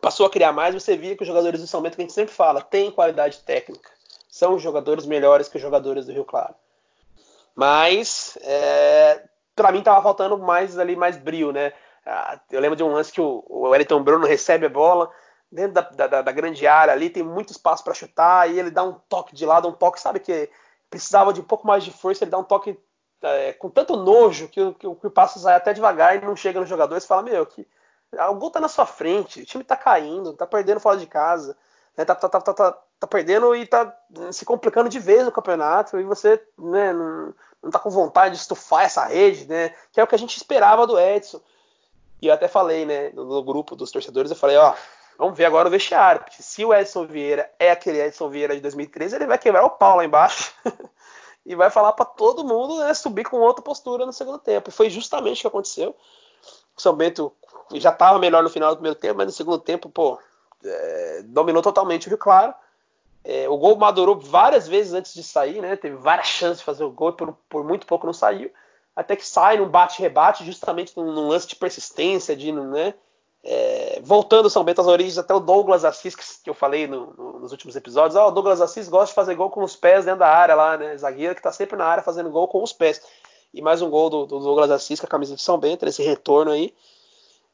[0.00, 2.12] Passou a criar mais, você via que os jogadores do São Bento, que a gente
[2.12, 3.90] sempre fala, têm qualidade técnica.
[4.28, 6.54] São jogadores melhores que os jogadores do Rio Claro.
[7.54, 9.22] Mas, é,
[9.54, 11.72] para mim, tava faltando mais ali, mais brilho, né?
[12.04, 15.10] Ah, eu lembro de um lance que o, Wellington Bruno recebe a bola
[15.50, 18.82] dentro da, da, da grande área ali, tem muito espaço para chutar, e ele dá
[18.82, 20.50] um toque de lado, um toque, sabe, que
[20.90, 22.78] precisava de um pouco mais de força, ele dá um toque
[23.22, 26.60] é, com tanto nojo que, que, que o passo sai até devagar e não chega
[26.60, 27.66] no jogador, você fala, meu, que
[28.30, 31.56] o gol tá na sua frente, o time tá caindo, tá perdendo fora de casa,
[31.96, 33.96] né, tá, tá, tá, tá, tá perdendo e tá
[34.32, 38.40] se complicando de vez no campeonato, e você né, não, não tá com vontade de
[38.40, 41.40] estufar essa rede, né, que é o que a gente esperava do Edson.
[42.20, 44.74] E eu até falei, né, no, no grupo dos torcedores, eu falei, ó,
[45.18, 48.60] vamos ver agora o vestiário, porque se o Edson Vieira é aquele Edson Vieira de
[48.60, 50.52] 2013, ele vai quebrar o pau lá embaixo.
[51.46, 54.70] e vai falar para todo mundo né, subir com outra postura no segundo tempo.
[54.70, 55.94] E foi justamente o que aconteceu.
[56.76, 57.32] O São Bento
[57.72, 60.18] já estava melhor no final do primeiro tempo, mas no segundo tempo, pô,
[60.64, 62.54] é, dominou totalmente o Rio Claro.
[63.24, 65.76] É, o gol madurou várias vezes antes de sair, né?
[65.76, 68.50] Teve várias chances de fazer o gol e por, por muito pouco não saiu.
[68.94, 72.94] Até que sai num bate-rebate, justamente num, num, lance de persistência, de, né?
[73.42, 77.40] É, voltando São Bento às origens, até o Douglas Assis, que eu falei no, no,
[77.40, 80.20] nos últimos episódios, oh, o Douglas Assis gosta de fazer gol com os pés dentro
[80.20, 80.96] da área lá, né?
[80.96, 83.02] Zagueiro que tá sempre na área fazendo gol com os pés.
[83.54, 86.02] E mais um gol do, do Douglas Assis com a camisa de São Bento, nesse
[86.02, 86.74] retorno aí.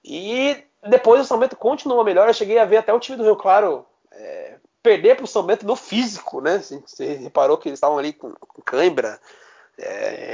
[0.02, 0.56] E
[0.88, 2.26] depois o São Bento continuou melhor.
[2.26, 5.42] Eu cheguei a ver até o time do Rio Claro é, perder para o São
[5.42, 6.58] Bento no físico, né?
[6.58, 9.20] Você reparou que eles estavam ali com, com cãibra,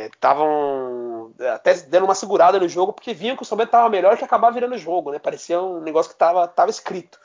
[0.05, 3.89] estavam é, até dando uma segurada no jogo porque viam que o São Bento estava
[3.89, 5.19] melhor que acabar virando o jogo, né?
[5.19, 7.19] Parecia um negócio que estava tava escrito.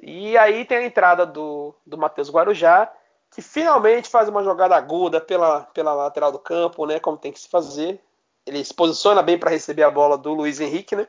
[0.00, 2.92] E aí tem a entrada do, do Matheus Guarujá,
[3.36, 6.98] que finalmente faz uma jogada aguda pela, pela lateral do campo, né?
[6.98, 8.00] Como tem que se fazer.
[8.46, 11.06] Ele se posiciona bem para receber a bola do Luiz Henrique, né?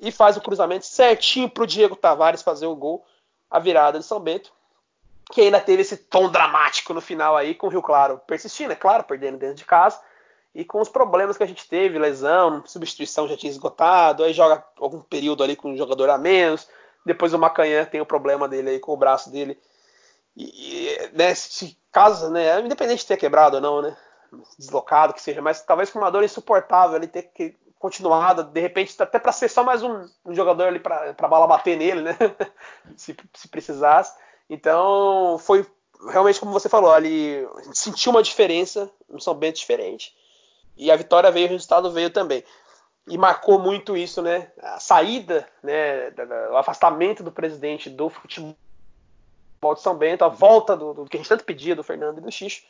[0.00, 3.04] E faz o cruzamento certinho para o Diego Tavares fazer o gol,
[3.50, 4.50] a virada de São Bento
[5.30, 8.76] que ainda teve esse tom dramático no final aí, com o Rio Claro persistindo, é
[8.76, 10.00] claro, perdendo dentro de casa,
[10.54, 14.62] e com os problemas que a gente teve, lesão, substituição já tinha esgotado, aí joga
[14.78, 16.68] algum período ali com um jogador a menos,
[17.06, 19.58] depois o Macanhã tem o problema dele aí com o braço dele,
[20.36, 23.96] e, e né, se caso, né, independente de ter quebrado ou não, né,
[24.58, 28.94] deslocado que seja, mas talvez com uma dor insuportável ele ter que continuado, de repente
[29.02, 32.16] até para ser só mais um, um jogador ali para a bala bater nele, né,
[32.96, 34.16] se, se precisasse.
[34.48, 35.66] Então, foi
[36.10, 40.14] realmente como você falou, ali sentiu uma diferença, um São Bento diferente.
[40.76, 42.44] E a vitória veio, o resultado veio também.
[43.08, 44.50] E marcou muito isso, né?
[44.60, 46.12] A saída, né?
[46.50, 48.56] O afastamento do presidente do futebol
[49.74, 52.20] de São Bento, a volta do, do que a gente tanto pedia do Fernando e
[52.20, 52.62] do Xixo.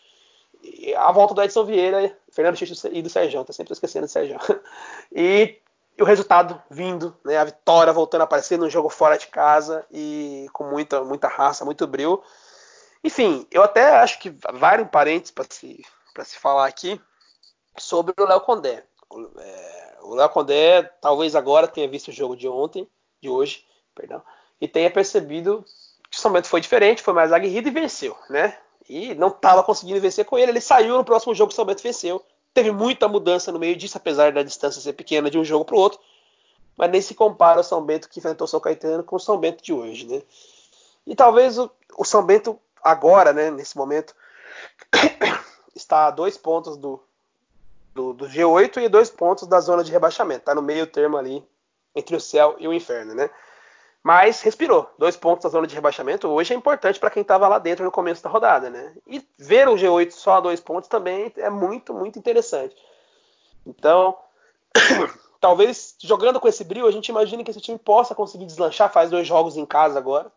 [0.62, 4.10] E a volta do Edson Vieira, Fernando Xixo e do Sérgio, tá sempre esquecendo do
[4.10, 4.38] Sérgio.
[5.10, 5.58] E
[6.00, 10.46] o resultado vindo, né, a vitória voltando a aparecer no jogo fora de casa e
[10.52, 12.22] com muita, muita raça, muito brilho.
[13.04, 15.84] Enfim, eu até acho que vários parentes para se,
[16.24, 17.00] se falar aqui
[17.76, 18.84] sobre o Léo Condé.
[19.38, 22.88] É, o Léo Condé talvez agora tenha visto o jogo de ontem,
[23.20, 24.22] de hoje, perdão,
[24.60, 25.64] e tenha percebido
[26.12, 28.56] que São Bento foi diferente, foi mais aguerrido e venceu, né?
[28.88, 31.64] E não estava conseguindo vencer com ele, ele saiu no próximo jogo que o São
[31.64, 35.44] Bento venceu Teve muita mudança no meio disso, apesar da distância ser pequena de um
[35.44, 35.98] jogo para o outro.
[36.76, 39.38] Mas nem se compara o São Bento que enfrentou o São Caetano com o São
[39.38, 40.22] Bento de hoje, né?
[41.06, 44.14] E talvez o, o São Bento agora, né, nesse momento,
[45.74, 47.02] está a dois pontos do,
[47.94, 50.40] do, do, G8 e dois pontos da zona de rebaixamento.
[50.40, 51.44] Está no meio termo ali
[51.94, 53.30] entre o céu e o inferno, né?
[54.02, 54.90] Mas respirou.
[54.98, 57.90] Dois pontos da zona de rebaixamento hoje é importante para quem estava lá dentro no
[57.90, 58.94] começo da rodada, né?
[59.06, 62.76] E ver o G8 só a dois pontos também é muito, muito interessante.
[63.64, 64.16] Então,
[65.40, 69.08] talvez jogando com esse brilho, a gente imagine que esse time possa conseguir deslanchar, faz
[69.08, 70.32] dois jogos em casa agora.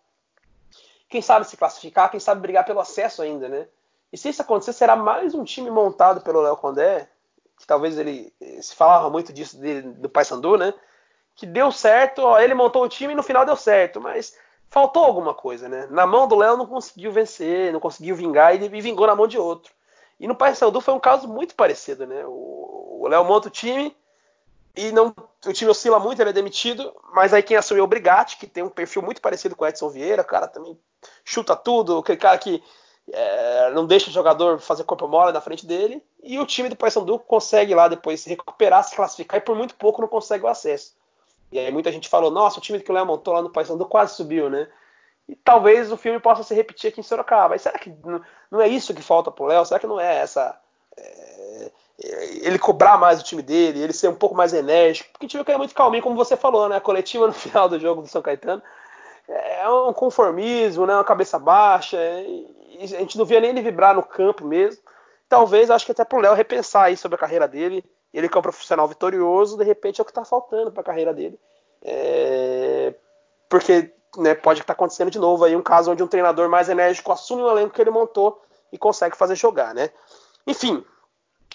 [1.10, 3.68] Quem sabe se classificar, quem sabe brigar pelo acesso ainda, né?
[4.14, 7.08] E se isso acontecer, será mais um time montado pelo Léo Condé,
[7.58, 10.74] que talvez ele se falava muito disso dele, do Paysandu, né?
[11.36, 14.36] Que deu certo, ó, ele montou o time e no final deu certo, mas
[14.70, 15.88] faltou alguma coisa, né?
[15.90, 19.38] Na mão do Léo não conseguiu vencer, não conseguiu vingar e, vingou na mão de
[19.38, 19.74] outro.
[20.20, 22.24] E no Paysandu foi um caso muito parecido, né?
[22.26, 23.96] O Léo monta o time
[24.76, 25.14] e não,
[25.46, 28.48] o time oscila muito, ele é demitido, mas aí quem assumiu é o Brigatti, que
[28.48, 30.78] tem um perfil muito parecido com o Edson Vieira, o cara também
[31.24, 32.62] chuta tudo, aquele cara que
[33.12, 36.76] é, não deixa o jogador fazer corpo mole na frente dele, e o time do
[36.76, 40.48] Paysandu consegue lá depois se recuperar, se classificar e por muito pouco não consegue o
[40.48, 40.94] acesso.
[41.52, 43.86] E aí muita gente falou, nossa, o time que o Léo montou lá no Paysandu
[43.86, 44.68] quase subiu, né?
[45.28, 47.50] E talvez o filme possa se repetir aqui em Sorocaba.
[47.50, 47.94] Mas será que
[48.52, 49.66] não é isso que falta pro Léo?
[49.66, 50.60] Será que não é essa
[50.98, 51.72] é,
[52.42, 55.44] ele cobrar mais o time dele, ele ser um pouco mais enérgico, porque o time
[55.48, 56.78] é muito calminho, como você falou, né?
[56.78, 58.62] A coletiva no final do jogo do São Caetano
[59.28, 60.94] é um conformismo, né?
[60.94, 61.98] Uma cabeça baixa,
[62.80, 64.82] a gente não via nem ele vibrar no campo mesmo.
[65.28, 67.84] Talvez, acho que até pro Léo repensar aí sobre a carreira dele.
[68.16, 70.86] Ele que é um profissional vitorioso, de repente é o que está faltando para a
[70.86, 71.38] carreira dele.
[71.82, 72.94] É...
[73.50, 76.70] Porque né, pode estar tá acontecendo de novo aí um caso onde um treinador mais
[76.70, 79.90] enérgico assume o elenco que ele montou e consegue fazer jogar, né?
[80.48, 80.86] Enfim,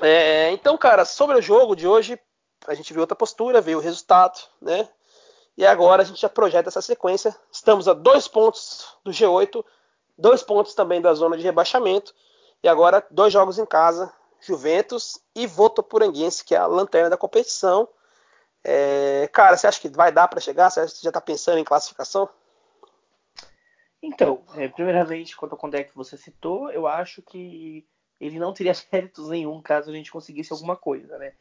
[0.02, 2.20] é, então, cara, sobre o jogo de hoje,
[2.66, 4.86] a gente viu outra postura, veio o resultado, né?
[5.56, 7.34] E agora a gente já projeta essa sequência.
[7.50, 9.64] Estamos a dois pontos do G8,
[10.18, 12.14] dois pontos também da zona de rebaixamento.
[12.62, 17.88] E agora dois jogos em casa, Juventus e Votoporanguense, que é a lanterna da competição.
[18.62, 20.70] É, cara, você acha que vai dar para chegar?
[20.70, 22.28] Você já está pensando em classificação?
[24.02, 27.86] Então, é, primeiramente, quanto ao Condé que você citou, eu acho que
[28.20, 31.32] ele não teria méritos nenhum caso a gente conseguisse alguma coisa, né?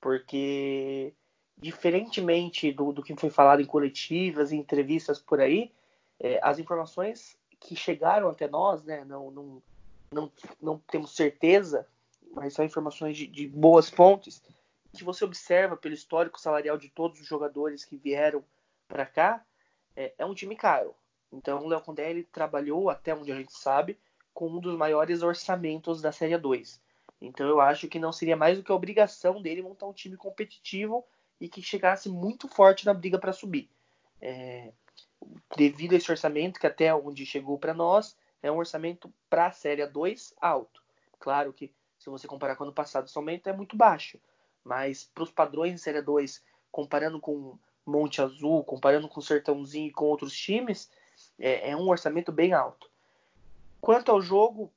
[0.00, 1.14] Porque,
[1.56, 5.72] diferentemente do, do que foi falado em coletivas, em entrevistas por aí,
[6.20, 9.04] é, as informações que chegaram até nós, né?
[9.04, 9.62] Não, não,
[10.10, 11.86] não, não temos certeza,
[12.34, 14.42] mas são informações de, de boas fontes,
[14.92, 18.44] que você observa pelo histórico salarial de todos os jogadores que vieram
[18.86, 19.44] para cá,
[19.94, 20.94] é, é, um time caro.
[21.30, 23.98] Então o Léo Condé ele trabalhou, até onde a gente sabe,
[24.32, 26.80] com um dos maiores orçamentos da Série 2.
[27.20, 30.16] Então eu acho que não seria mais do que a obrigação dele montar um time
[30.16, 31.04] competitivo
[31.40, 33.68] e que chegasse muito forte na briga para subir.
[34.20, 34.72] É,
[35.56, 39.52] devido a esse orçamento, que até onde chegou para nós, é um orçamento para a
[39.52, 40.82] Série 2 alto.
[41.18, 41.72] Claro que
[42.08, 44.18] se você comparar com o ano passado, o orçamento é muito baixo.
[44.64, 49.92] Mas para os padrões de Série 2, comparando com Monte Azul, comparando com Sertãozinho e
[49.92, 50.90] com outros times,
[51.38, 52.90] é, é um orçamento bem alto.
[53.80, 54.72] Quanto ao jogo,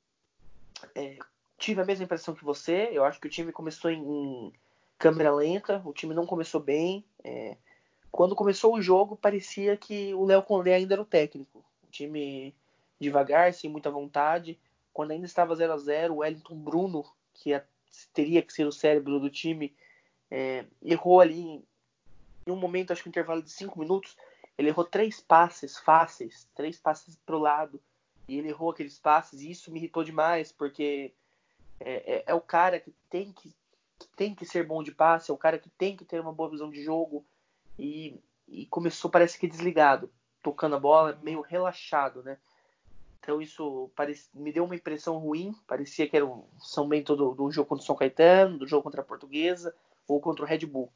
[0.94, 1.18] é,
[1.58, 2.88] tive a mesma impressão que você.
[2.92, 4.52] Eu acho que o time começou em, em
[4.98, 7.04] câmera lenta, o time não começou bem.
[7.24, 7.56] É,
[8.10, 11.64] quando começou o jogo, parecia que o Léo Condé ainda era o técnico.
[11.82, 12.54] O time
[13.00, 14.58] devagar, sem muita vontade.
[14.92, 17.04] Quando ainda estava 0 a 0 o Wellington Bruno,
[17.42, 17.64] que é,
[18.14, 19.74] teria que ser o cérebro do time,
[20.30, 21.64] é, errou ali em,
[22.46, 24.16] em um momento, acho que um intervalo de 5 minutos,
[24.56, 27.82] ele errou três passes fáceis, três passes para o lado
[28.28, 31.12] e ele errou aqueles passes, e isso me irritou demais, porque
[31.80, 33.52] é, é, é o cara que tem que,
[33.98, 36.32] que, tem que ser bom de passe, é o cara que tem que ter uma
[36.32, 37.26] boa visão de jogo,
[37.76, 40.08] e, e começou, parece que desligado,
[40.42, 42.38] tocando a bola, meio relaxado, né?
[43.22, 47.32] Então isso parece, me deu uma impressão ruim, parecia que era o São Bento do,
[47.36, 49.72] do jogo contra o São Caetano, do jogo contra a Portuguesa,
[50.08, 50.92] ou contra o Red Bull.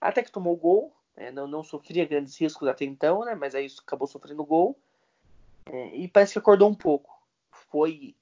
[0.00, 3.34] Até que tomou o gol, é, não, não sofria grandes riscos até então, né?
[3.34, 4.78] Mas aí acabou sofrendo gol.
[5.66, 7.20] É, e parece que acordou um pouco.
[7.50, 8.14] Foi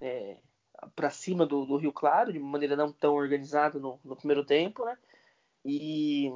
[0.00, 0.38] é,
[0.96, 4.84] para cima do, do, Rio Claro, de maneira não tão organizada no, no, primeiro tempo,
[4.84, 4.98] né?
[5.64, 6.32] E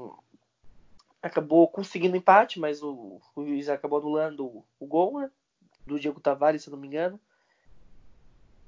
[1.20, 5.30] acabou conseguindo empate, mas o, o juiz acabou anulando o, o gol, né?
[5.87, 7.20] Do Diego Tavares, se não me engano.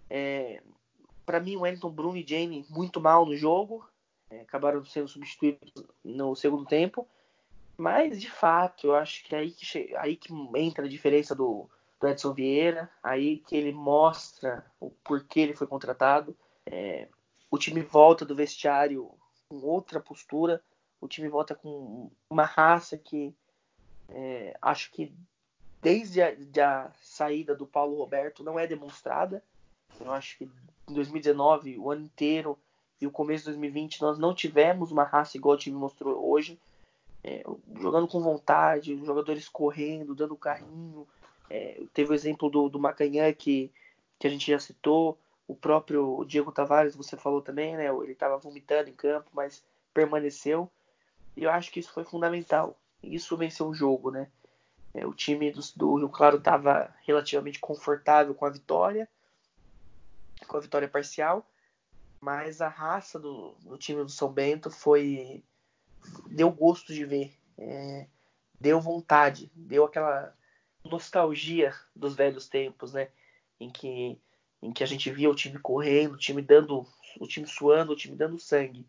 [0.09, 0.63] É,
[1.27, 3.87] para mim, o Wellington Bruno e Jane muito mal no jogo.
[4.31, 5.73] É, acabaram sendo substituídos
[6.05, 7.07] no segundo tempo.
[7.77, 11.69] Mas, de fato, eu acho que é aí que, aí que entra a diferença do,
[12.01, 16.37] do Edson Vieira, aí que ele mostra o porquê ele foi contratado.
[16.67, 17.09] É,
[17.51, 19.11] o time volta do vestiário
[19.49, 20.63] com outra postura,
[21.01, 23.35] o time volta com uma raça que
[24.09, 25.13] é, acho que
[25.81, 29.43] desde a, a, saída do Paulo Roberto não é demonstrada.
[30.01, 30.51] Eu acho que
[30.89, 32.59] em 2019, o ano inteiro
[33.01, 36.59] e o começo de 2020, nós não tivemos uma raça igual o time mostrou hoje.
[37.23, 37.45] É,
[37.81, 41.07] jogando com vontade, jogadores correndo, dando carrinho,
[41.51, 43.71] é, teve o exemplo do, do Macanhã que,
[44.19, 47.89] que a gente já citou, o próprio Diego Tavares, você falou também, né?
[47.89, 49.65] Ele estava vomitando em campo, mas
[49.95, 50.71] permaneceu.
[51.35, 52.77] E eu acho que isso foi fundamental.
[53.03, 54.29] Isso venceu o jogo, né?
[54.99, 59.09] É, o time do, do Rio Claro estava relativamente confortável com a vitória,
[60.47, 61.49] com a vitória parcial,
[62.21, 65.43] mas a raça do, do time do São Bento foi
[66.27, 68.07] deu gosto de ver, é,
[68.61, 70.35] deu vontade, deu aquela
[70.85, 73.09] nostalgia dos velhos tempos, né?
[73.61, 74.19] Em que,
[74.63, 76.87] em que a gente via o time correndo, o time dando,
[77.21, 78.87] o time suando, o time dando sangue.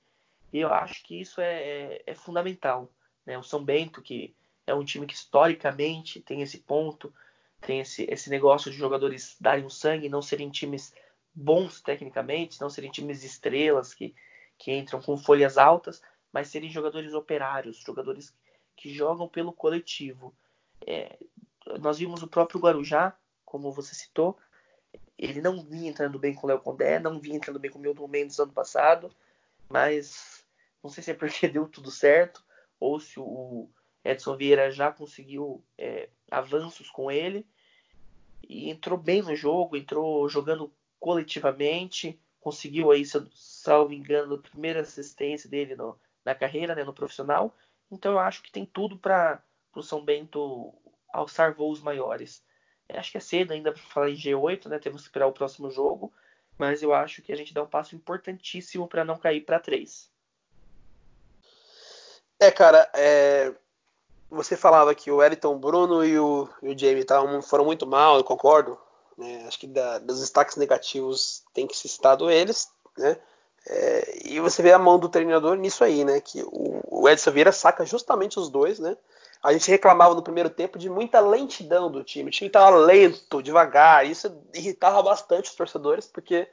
[0.51, 2.91] E eu acho que isso é, é, é fundamental.
[3.25, 3.37] Né?
[3.37, 4.35] O São Bento, que
[4.69, 7.13] é um time que historicamente tem esse ponto,
[7.61, 10.93] tem esse, esse negócio de jogadores darem o sangue, não serem times
[11.33, 14.13] bons tecnicamente, não serem times estrelas que,
[14.57, 16.01] que entram com folhas altas,
[16.31, 18.33] mas serem jogadores operários, jogadores
[18.75, 20.33] que jogam pelo coletivo.
[20.85, 21.17] É,
[21.79, 24.37] nós vimos o próprio Guarujá, como você citou,
[25.17, 27.81] ele não vinha entrando bem com o Léo Condé, não vinha entrando bem com o
[27.81, 29.11] Milton Mendes ano passado,
[29.67, 30.45] mas
[30.81, 32.43] não sei se é porque deu tudo certo
[32.79, 33.69] ou se o
[34.03, 37.45] Edson Vieira já conseguiu é, avanços com ele
[38.47, 45.49] e entrou bem no jogo, entrou jogando coletivamente, conseguiu aí, salvo engano, a primeira assistência
[45.49, 47.55] dele no, na carreira, né, no profissional.
[47.91, 49.43] Então eu acho que tem tudo para
[49.75, 50.73] o São Bento
[51.11, 52.43] alçar voos maiores.
[52.87, 54.79] Eu acho que é cedo ainda para falar em G8, né?
[54.79, 56.11] Temos que esperar o próximo jogo,
[56.57, 60.11] mas eu acho que a gente dá um passo importantíssimo para não cair para 3.
[62.39, 63.53] É, cara, é...
[64.29, 68.17] você falava que o Elton Bruno e o, e o Jamie tavam, foram muito mal,
[68.17, 68.77] eu concordo.
[69.17, 69.43] Né?
[69.47, 73.17] Acho que da, dos destaques negativos tem que ser citado eles, né?
[73.67, 76.21] É, e você vê a mão do treinador nisso aí, né?
[76.21, 78.95] Que o, o Edson Vieira saca justamente os dois, né?
[79.43, 82.29] A gente reclamava no primeiro tempo de muita lentidão do time.
[82.29, 84.05] O time estava lento, devagar.
[84.05, 86.47] Isso irritava bastante os torcedores, porque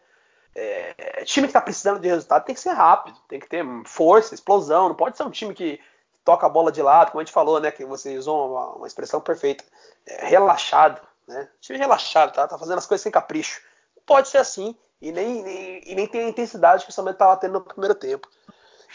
[0.54, 4.34] é, time que está precisando de resultado tem que ser rápido, tem que ter força,
[4.34, 4.88] explosão.
[4.88, 5.80] Não pode ser um time que
[6.26, 7.70] toca a bola de lado, como a gente falou, né?
[7.70, 9.64] Que você usou uma, uma expressão perfeita.
[10.04, 11.48] É, relaxado, né?
[11.60, 12.48] Time relaxado, tá?
[12.48, 13.62] Tá fazendo as coisas sem capricho.
[14.04, 17.36] Pode ser assim e nem, nem, e nem tem a intensidade que o São estava
[17.36, 18.28] tendo no primeiro tempo.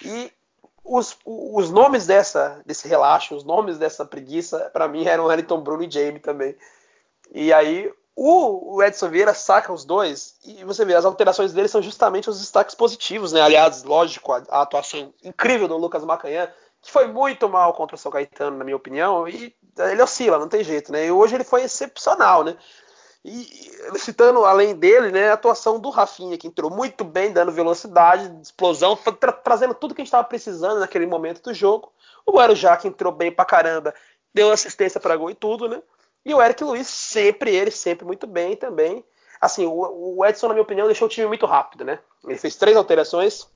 [0.03, 0.29] E
[0.83, 5.83] os, os nomes dessa, desse relaxo, os nomes dessa preguiça, para mim eram Wellington Bruno
[5.83, 6.53] e Jamie também.
[7.31, 11.69] E aí o, o, Edson Vieira saca os dois e você vê, as alterações dele
[11.69, 13.39] são justamente os destaques positivos, né?
[13.39, 16.51] Aliás, lógico, a, a atuação incrível do Lucas Macanhã,
[16.81, 20.49] que foi muito mal contra o São Caetano, na minha opinião, e ele oscila, não
[20.49, 21.05] tem jeito, né?
[21.05, 22.57] E hoje ele foi excepcional, né?
[23.23, 28.35] E citando além dele, né, a atuação do Rafinha, que entrou muito bem, dando velocidade,
[28.41, 31.93] explosão, tra trazendo tudo que a gente estava precisando naquele momento do jogo.
[32.25, 33.93] O Guarujá, que entrou bem pra caramba,
[34.33, 35.83] deu assistência para gol e tudo, né?
[36.25, 39.05] E o Eric Luiz, sempre ele, sempre muito bem também.
[39.39, 41.99] Assim, o, o Edson, na minha opinião, deixou o time muito rápido, né?
[42.23, 43.47] Ele fez três alterações,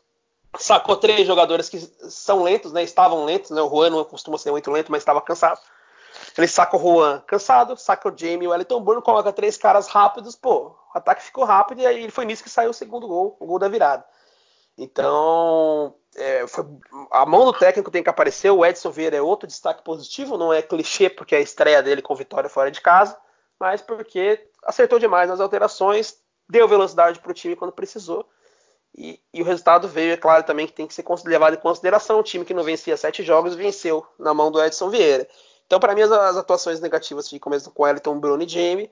[0.58, 1.80] sacou três jogadores que
[2.10, 2.84] são lentos, né?
[2.84, 3.62] Estavam lentos, né?
[3.62, 5.60] O Juan não costuma ser muito lento, mas estava cansado.
[6.38, 9.88] Ele saca o Juan cansado, saca o Jamie e o Wellington Bruno, coloca três caras
[9.88, 13.36] rápidos, pô, o ataque ficou rápido e aí foi nisso que saiu o segundo gol,
[13.40, 14.06] o gol da virada.
[14.78, 16.66] Então, é, foi,
[17.12, 18.50] a mão do técnico tem que aparecer.
[18.50, 22.02] O Edson Vieira é outro destaque positivo, não é clichê porque é a estreia dele
[22.02, 23.18] com vitória fora de casa,
[23.60, 26.18] mas porque acertou demais nas alterações,
[26.50, 28.28] deu velocidade para o time quando precisou.
[28.98, 32.20] E, e, o resultado veio, é claro, também que tem que ser levado em consideração.
[32.20, 35.28] O time que não vencia sete jogos venceu na mão do Edson Vieira.
[35.66, 38.90] Então, para mim, as, as, atuações negativas ficam mesmo com Elton, Bruno e Jamie.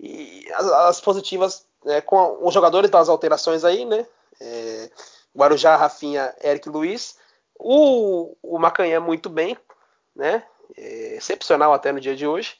[0.00, 4.04] E as, as positivas né, com os jogadores das alterações aí, né?
[4.40, 4.90] É,
[5.36, 7.16] Guarujá, Rafinha, Eric Luiz.
[7.56, 9.56] O, o Macanhã muito bem,
[10.16, 10.42] né?
[10.76, 12.56] É, excepcional até no dia de hoje.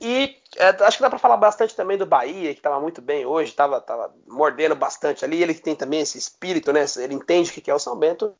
[0.00, 3.24] E é, acho que dá para falar bastante também do Bahia, que estava muito bem
[3.24, 3.82] hoje, estava
[4.26, 5.42] mordendo bastante ali.
[5.42, 6.84] Ele tem também esse espírito, né?
[6.98, 8.34] Ele entende o que é o São Bento.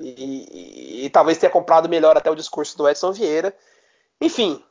[0.00, 3.54] E, e, e, talvez tenha comprado melhor até o discurso do Edson Vieira.
[4.20, 4.62] Enfim,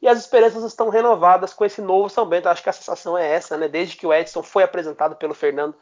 [0.00, 2.48] e as esperanças estão renovadas com esse novo São Bento.
[2.48, 3.68] Acho que a sensação é essa, né?
[3.68, 5.74] Desde que o Edson foi apresentado pelo Fernando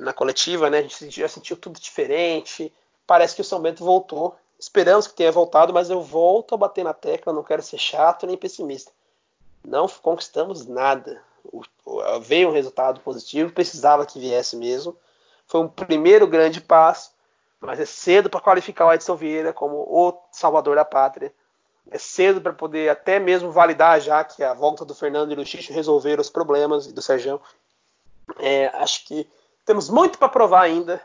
[0.00, 0.78] na coletiva, né?
[0.78, 2.72] A gente já sentiu tudo diferente.
[3.06, 4.36] Parece que o São Bento voltou.
[4.58, 7.32] Esperamos que tenha voltado, mas eu volto a bater na tecla.
[7.32, 8.92] Não quero ser chato nem pessimista.
[9.68, 11.22] Não conquistamos nada.
[11.44, 14.96] O, o, veio um resultado positivo, precisava que viesse mesmo.
[15.46, 17.12] Foi um primeiro grande passo
[17.60, 21.32] mas é cedo para qualificar o Edson Vieira como o salvador da pátria.
[21.90, 25.44] É cedo para poder até mesmo validar já que a volta do Fernando e do
[25.44, 27.40] Xixo resolveram os problemas e do Sérgio.
[28.38, 29.26] É, acho que
[29.64, 31.00] temos muito para provar ainda.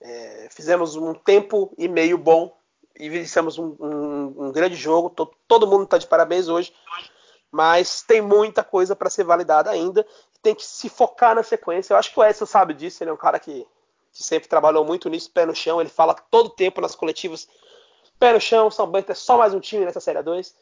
[0.00, 2.56] É, fizemos um tempo e meio bom
[2.96, 5.10] e vencemos um, um, um grande jogo.
[5.10, 6.72] Todo, todo mundo está de parabéns hoje,
[7.50, 10.06] mas tem muita coisa para ser validada ainda.
[10.42, 11.92] Tem que se focar na sequência.
[11.92, 13.02] Eu acho que o Edson sabe disso.
[13.02, 13.66] Ele é um cara que
[14.12, 15.80] que sempre trabalhou muito nisso, pé no chão.
[15.80, 17.48] Ele fala todo tempo nas coletivas:
[18.18, 20.54] pé no chão, São Bento é só mais um time nessa Série 2.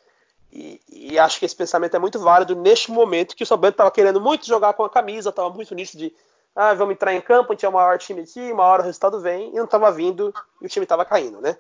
[0.53, 3.73] E, e, acho que esse pensamento é muito válido neste momento que o São Bento
[3.73, 6.15] estava querendo muito jogar com a camisa, estava muito nisso de
[6.55, 8.85] ah, vamos entrar em campo, a gente é o maior time aqui, uma hora o
[8.85, 10.33] resultado vem, e não estava vindo
[10.63, 11.59] e o time estava caindo, né?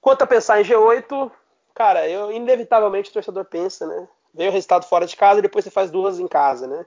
[0.00, 1.30] Quanto a pensar em G8,
[1.74, 4.08] cara, eu inevitavelmente o torcedor pensa, né?
[4.38, 6.86] Veio o resultado fora de casa e depois você faz duas em casa, né?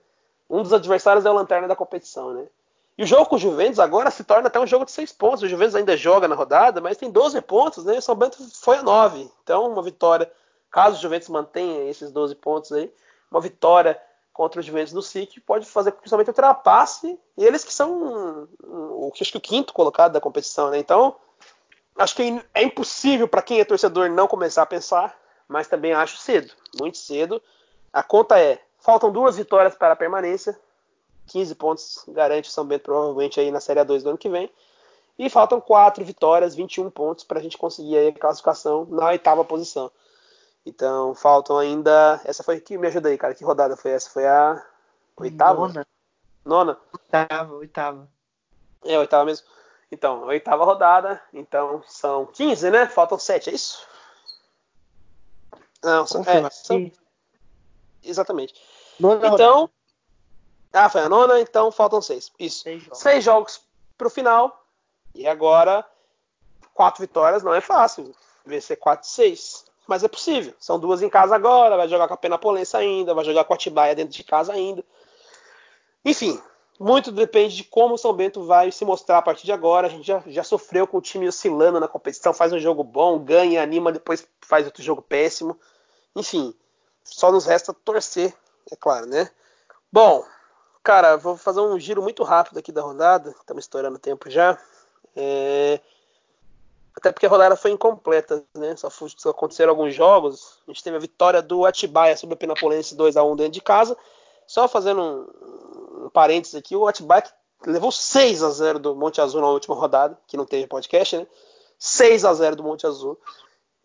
[0.49, 2.45] Um dos adversários é o lanterna da competição, né?
[2.97, 5.43] E o jogo com o Juventus agora se torna até um jogo de seis pontos.
[5.43, 7.97] O Juventus ainda joga na rodada, mas tem 12 pontos, né?
[7.97, 9.29] O São Bento foi a 9.
[9.43, 10.31] Então, uma vitória,
[10.69, 12.89] caso o Juventus mantenha esses 12 pontos aí,
[13.29, 17.19] uma vitória contra o Juventus no SIC pode fazer com que o São Bento ultrapasse
[17.37, 20.77] eles que são o, acho que o quinto colocado da competição, né?
[20.77, 21.17] Então,
[21.97, 25.19] acho que é impossível para quem é torcedor não começar a pensar,
[25.51, 27.41] mas também acho cedo, muito cedo.
[27.91, 30.57] A conta é, faltam duas vitórias para a permanência,
[31.27, 34.49] 15 pontos garante o São Bento provavelmente aí na Série A2 do ano que vem.
[35.19, 39.91] E faltam quatro vitórias, 21 pontos para a gente conseguir a classificação na oitava posição.
[40.65, 42.19] Então faltam ainda.
[42.23, 43.35] Essa foi que me ajuda aí, cara.
[43.35, 44.09] Que rodada foi essa?
[44.09, 44.65] Foi a
[45.17, 45.67] oitava?
[45.67, 45.87] Nona.
[46.43, 46.77] Nona?
[46.93, 48.09] Oitava, oitava.
[48.85, 49.45] É, oitava mesmo.
[49.91, 51.21] Então, oitava rodada.
[51.33, 52.87] Então são 15, né?
[52.87, 53.90] Faltam 7, é isso?
[55.83, 56.91] Não, são, é, são...
[58.03, 58.53] Exatamente.
[58.99, 59.61] Nona então.
[59.61, 59.71] Rodada.
[60.73, 62.31] Ah, foi a nona, então faltam seis.
[62.39, 62.63] Isso.
[62.63, 63.61] Seis jogos, seis jogos
[63.97, 64.65] pro final.
[65.13, 65.85] E agora,
[66.73, 68.15] quatro vitórias não é fácil.
[68.45, 70.53] Vencer 4 6 mas é possível.
[70.57, 73.55] São duas em casa agora, vai jogar com a Penapolense ainda, vai jogar com a
[73.55, 74.85] Atibaia dentro de casa ainda.
[76.05, 76.39] Enfim,
[76.79, 79.87] muito depende de como o São Bento vai se mostrar a partir de agora.
[79.87, 83.19] A gente já, já sofreu com o time oscilando na competição, faz um jogo bom,
[83.19, 85.59] ganha, anima, depois faz outro jogo péssimo.
[86.15, 86.53] Enfim,
[87.03, 88.33] só nos resta torcer,
[88.71, 89.29] é claro, né?
[89.91, 90.25] Bom,
[90.83, 94.57] cara, vou fazer um giro muito rápido aqui da rodada, estamos estourando o tempo já.
[95.15, 95.79] É...
[96.95, 98.75] Até porque a rodada foi incompleta, né?
[98.75, 100.59] Só, foi, só, aconteceram alguns jogos.
[100.67, 103.61] A gente teve a vitória do Atibaia sobre o Penapolense 2 a 1 dentro de
[103.61, 103.97] casa.
[104.45, 107.23] Só fazendo um, um parênteses aqui, o Atibaia
[107.65, 111.27] levou 6 a 0 do Monte Azul na última rodada, que não teve podcast, né?
[111.79, 113.19] 6 a 0 do Monte Azul,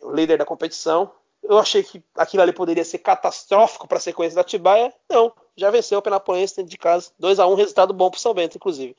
[0.02, 1.10] o líder da competição.
[1.42, 4.92] Eu achei que aquilo ali poderia ser catastrófico para a sequência da Atibaia.
[5.08, 8.20] Não, já venceu o Penapolense dentro de casa, 2 a 1 resultado bom para o
[8.20, 8.96] São Bento, inclusive.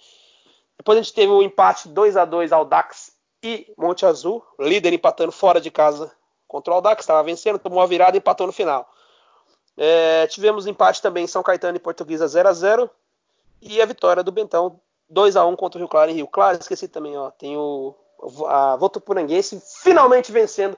[0.77, 3.11] Depois a gente teve o empate 2 a 2 ao Dax
[3.43, 6.11] e Monte Azul, líder empatando fora de casa
[6.47, 8.89] contra o Aldax, estava vencendo, tomou uma virada e empatou no final.
[9.75, 12.89] É, tivemos empate também em São Caetano e Portuguesa 0 a 0
[13.61, 14.79] e a vitória do Bentão
[15.09, 16.57] 2 a 1 contra o Rio Claro em Rio Claro.
[16.59, 17.95] Esqueci também, ó, tem o
[18.47, 20.75] a Votuporanguense finalmente vencendo,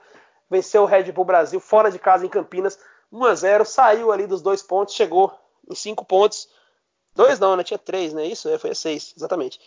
[0.50, 2.80] venceu o Red Bull Brasil fora de casa em Campinas
[3.12, 5.34] 1 a 0, saiu ali dos dois pontos, chegou
[5.70, 6.50] em cinco pontos.
[7.16, 7.64] Dois não, né?
[7.64, 8.26] Tinha três, né?
[8.26, 9.60] Isso, é, foi seis, exatamente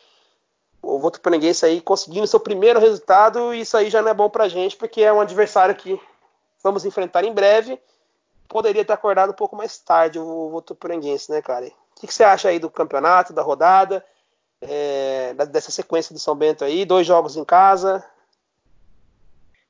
[0.83, 4.49] o Votuporanguense aí conseguindo seu primeiro resultado, e isso aí já não é bom pra
[4.49, 5.99] gente, porque é um adversário que
[6.63, 7.81] vamos enfrentar em breve.
[8.49, 11.67] Poderia ter acordado um pouco mais tarde o Votuporanguense, né, cara?
[11.67, 14.05] O que, que, você acha aí do campeonato, da rodada,
[14.61, 16.85] é, dessa sequência do São Bento aí?
[16.85, 18.05] Dois jogos em casa.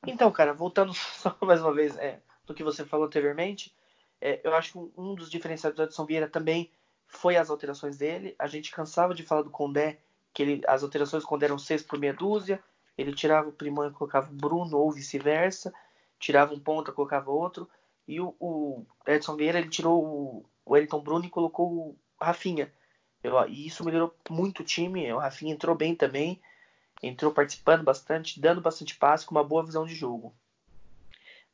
[0.07, 3.75] Então, cara, voltando só mais uma vez é, do que você falou anteriormente,
[4.21, 6.71] é, eu acho que um dos diferenciais do Edson Vieira também
[7.07, 8.35] foi as alterações dele.
[8.39, 9.99] A gente cansava de falar do Condé
[10.33, 12.63] que ele, as alterações quando eram seis por meia dúzia,
[12.97, 15.73] ele tirava o Primão e colocava o Bruno, ou vice-versa,
[16.19, 17.69] tirava um ponta, colocava outro,
[18.07, 22.73] e o, o Edson Vieira ele tirou o, o Wellington Bruno e colocou o Rafinha.
[23.23, 26.41] Eu, e isso melhorou muito o time, o Rafinha entrou bem também,
[27.03, 30.35] entrou participando bastante, dando bastante passe, com uma boa visão de jogo.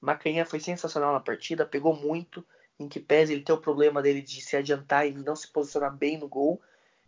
[0.00, 2.44] Macanhã foi sensacional na partida, pegou muito,
[2.78, 5.96] em que pese ele ter o problema dele de se adiantar e não se posicionar
[5.96, 6.60] bem no gol,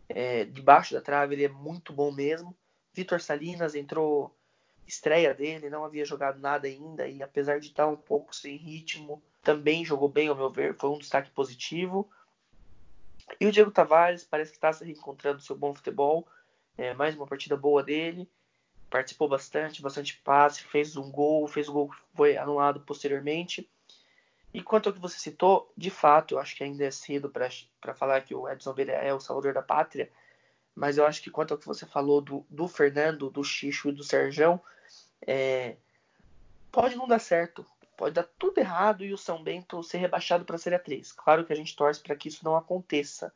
[0.09, 2.55] é, debaixo da trave, ele é muito bom mesmo.
[2.93, 4.35] Vitor Salinas entrou
[4.85, 9.21] estreia dele, não havia jogado nada ainda e apesar de estar um pouco sem ritmo,
[9.41, 12.09] também jogou bem ao meu ver, foi um destaque positivo.
[13.39, 16.27] E o Diego Tavares parece que está se reencontrando seu bom futebol,
[16.77, 18.29] é, mais uma partida boa dele,
[18.89, 23.69] participou bastante, bastante passe, fez um gol, fez um gol que foi anulado posteriormente.
[24.53, 27.95] E quanto ao que você citou, de fato, eu acho que ainda é cedo para
[27.95, 30.11] falar que o Edson Vieira é o salvador da pátria,
[30.75, 33.93] mas eu acho que quanto ao que você falou do, do Fernando, do Xixo e
[33.93, 34.61] do Serjão,
[35.25, 35.77] é,
[36.69, 37.65] pode não dar certo,
[37.95, 41.13] pode dar tudo errado e o São Bento ser rebaixado para a Série 3.
[41.13, 43.33] Claro que a gente torce para que isso não aconteça,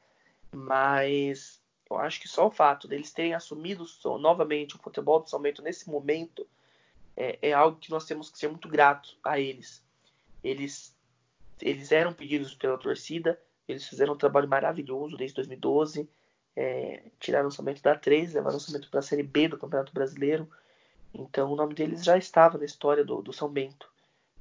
[0.51, 3.85] mas eu acho que só o fato deles terem assumido
[4.19, 6.47] novamente o futebol do São Bento nesse momento
[7.15, 9.83] é, é algo que nós temos que ser muito gratos a eles.
[10.43, 10.95] Eles
[11.61, 16.09] eles eram pedidos pela torcida, eles fizeram um trabalho maravilhoso desde 2012,
[16.55, 19.93] é, tiraram o orçamento da 3, levaram o orçamento para a Série B do Campeonato
[19.93, 20.49] Brasileiro,
[21.13, 23.89] então o nome deles já estava na história do, do São Bento.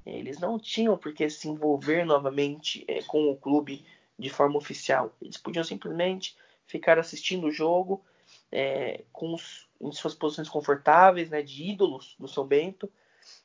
[0.05, 3.87] Eles não tinham por que se envolver novamente é, com o clube
[4.19, 5.15] de forma oficial.
[5.23, 6.37] Eles podiam simplesmente
[6.67, 8.05] ficar assistindo o jogo
[8.51, 12.91] é, com os, em suas posições confortáveis, né, de ídolos do São Bento,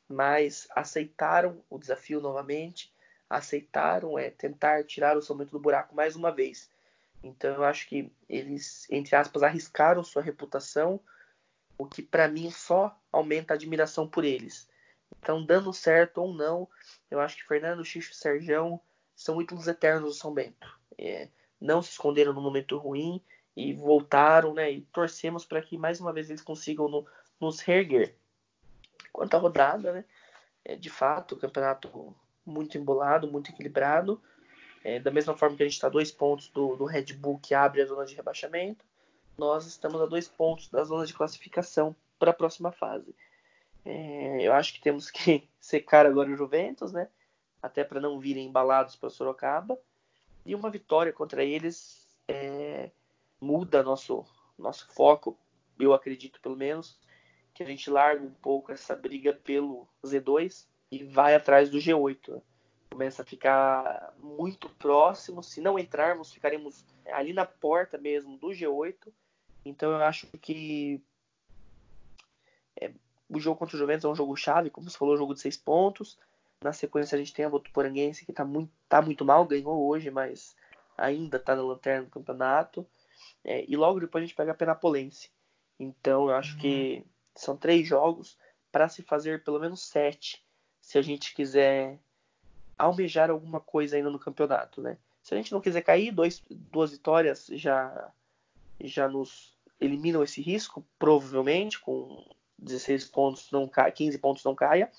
[0.07, 2.91] mas aceitaram o desafio novamente
[3.29, 6.69] aceitaram é tentar tirar o São do buraco mais uma vez.
[7.23, 10.99] Então eu acho que eles, entre aspas, arriscaram sua reputação,
[11.77, 14.67] o que para mim só aumenta a admiração por eles.
[15.17, 16.67] Então, dando certo ou não,
[17.11, 18.79] eu acho que Fernando, Xixo e Serjão
[19.15, 20.79] são ídolos eternos do São Bento.
[20.97, 21.27] É,
[21.59, 23.21] não se esconderam no momento ruim
[23.55, 24.71] e voltaram, né?
[24.71, 27.05] E torcemos para que mais uma vez eles consigam no,
[27.39, 28.15] nos reerguer.
[29.11, 30.05] Quanto à rodada, né?
[30.63, 34.21] É, de fato, o campeonato muito embolado, muito equilibrado.
[34.83, 37.39] É, da mesma forma que a gente está a dois pontos do, do Red Bull
[37.39, 38.85] que abre a zona de rebaixamento,
[39.37, 41.95] nós estamos a dois pontos da zona de classificação.
[42.17, 43.13] para a próxima fase.
[43.85, 47.09] É, eu acho que temos que secar agora o Juventus, né?
[47.61, 49.77] Até para não virem embalados para Sorocaba.
[50.45, 52.89] E uma vitória contra eles é,
[53.39, 54.25] muda nosso,
[54.57, 55.37] nosso foco,
[55.79, 56.99] eu acredito pelo menos,
[57.53, 62.35] que a gente larga um pouco essa briga pelo Z2 e vai atrás do G8.
[62.35, 62.41] Né?
[62.89, 65.43] Começa a ficar muito próximo.
[65.43, 69.11] Se não entrarmos, ficaremos ali na porta mesmo do G8.
[69.65, 71.01] Então eu acho que
[72.79, 72.91] é,
[73.29, 75.57] o jogo contra o Juventus é um jogo chave, como você falou, jogo de seis
[75.57, 76.17] pontos.
[76.61, 80.11] Na sequência a gente tem a Votuporanguense que está muito, tá muito mal, ganhou hoje,
[80.11, 80.55] mas
[80.97, 82.85] ainda está na lanterna do campeonato.
[83.43, 85.31] É, e logo depois a gente pega a Penapolense.
[85.79, 86.59] Então eu acho uhum.
[86.59, 87.05] que
[87.35, 88.37] são três jogos
[88.71, 90.43] para se fazer pelo menos sete,
[90.81, 91.97] se a gente quiser
[92.77, 94.97] almejar alguma coisa ainda no campeonato, né?
[95.21, 98.11] Se a gente não quiser cair, dois, duas vitórias já
[98.81, 102.25] já nos eliminam esse risco, provavelmente, com
[102.57, 104.89] 16 pontos não cai, 15 pontos não caia.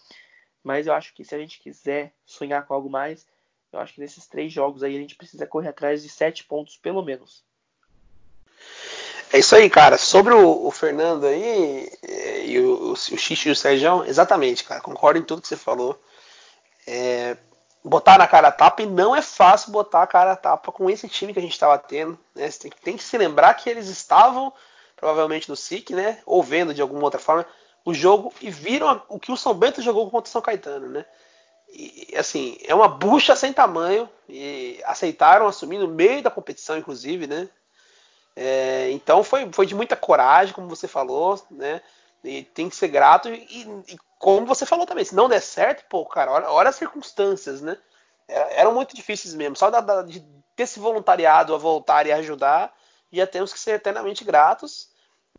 [0.63, 3.27] Mas eu acho que se a gente quiser sonhar com algo mais,
[3.73, 6.77] eu acho que nesses três jogos aí a gente precisa correr atrás de sete pontos
[6.77, 7.45] pelo menos.
[9.33, 9.97] É isso aí, cara.
[9.97, 11.89] Sobre o, o Fernando aí
[12.45, 14.81] e o, o, o Xixi e o Sérgio, exatamente, cara.
[14.81, 16.01] Concordo em tudo que você falou.
[16.87, 17.37] É,
[17.85, 20.91] botar na cara a tapa e não é fácil botar a cara a tapa com
[20.91, 22.19] esse time que a gente estava tendo.
[22.35, 22.51] Né?
[22.51, 24.53] Você tem, tem, que se lembrar que eles estavam
[24.97, 26.19] provavelmente no SIC, né?
[26.27, 27.47] Ou vendo de alguma outra forma
[27.85, 31.05] o jogo e viram o que o São Bento jogou contra o São Caetano, né?
[31.73, 37.27] E, assim, é uma bucha sem tamanho e aceitaram assumir no meio da competição, inclusive,
[37.27, 37.49] né?
[38.37, 41.81] É, então foi, foi de muita coragem, como você falou, né?
[42.25, 43.29] E tem que ser grato.
[43.29, 46.77] E, e, como você falou também, se não der certo, pô, cara, olha, olha as
[46.77, 47.77] circunstâncias, né?
[48.29, 49.57] É, eram muito difíceis mesmo.
[49.57, 50.21] Só da, da, de
[50.55, 52.75] ter se voluntariado a voltar e ajudar,
[53.13, 54.90] já temos que ser eternamente gratos.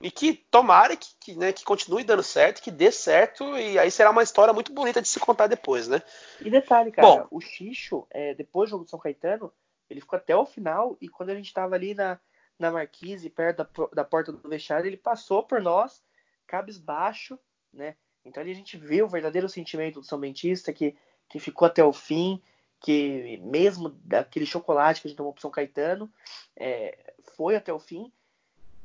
[0.02, 3.92] E que tomara que, que, né, que continue dando certo, que dê certo, e aí
[3.92, 6.02] será uma história muito bonita de se contar depois, né?
[6.40, 9.52] E detalhe, cara, Bom, o Xixo, é, depois do jogo do São Caetano,
[9.90, 12.20] ele ficou até o final, e quando a gente tava ali na,
[12.58, 16.02] na marquise, perto da, da porta do vestiário, ele passou por nós,
[16.48, 17.38] cabisbaixo,
[17.74, 17.96] né?
[18.24, 20.96] Então ali a gente vê o verdadeiro sentimento do São Bentista, que,
[21.28, 22.42] que ficou até o fim,
[22.80, 26.12] que mesmo daquele chocolate que a gente tomou pro São Caetano,
[26.56, 28.12] é, foi até o fim,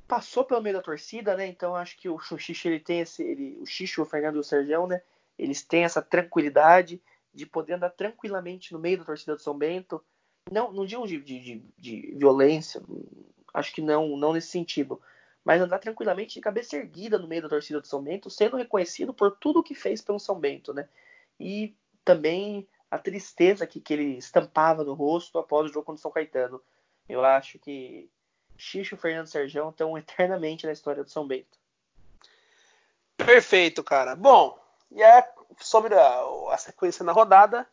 [0.07, 1.47] passou pelo meio da torcida, né?
[1.47, 4.45] Então acho que o Xuxixo ele tem esse, ele, o Xixo, o Fernando e o
[4.45, 5.03] Sergião, né?
[5.39, 7.03] Eles têm essa tranquilidade
[7.33, 10.03] de poder andar tranquilamente no meio da torcida do São Bento.
[10.51, 12.81] Não, não digo de, de, de violência,
[13.53, 15.01] Acho que não, não nesse sentido.
[15.43, 19.15] Mas andar tranquilamente de cabeça erguida no meio da torcida do São Bento, sendo reconhecido
[19.15, 20.89] por tudo que fez pelo São Bento, né?
[21.41, 26.03] E também a tristeza que, que ele estampava no rosto após o jogo contra o
[26.03, 26.61] São Caetano.
[27.09, 28.11] Eu acho que
[28.59, 31.59] Xixo e Fernando Serjão estão eternamente na história do São Bento.
[33.17, 34.15] Perfeito, cara.
[34.15, 34.59] Bom,
[34.91, 35.29] e é
[35.59, 37.67] sobre a, a sequência na rodada,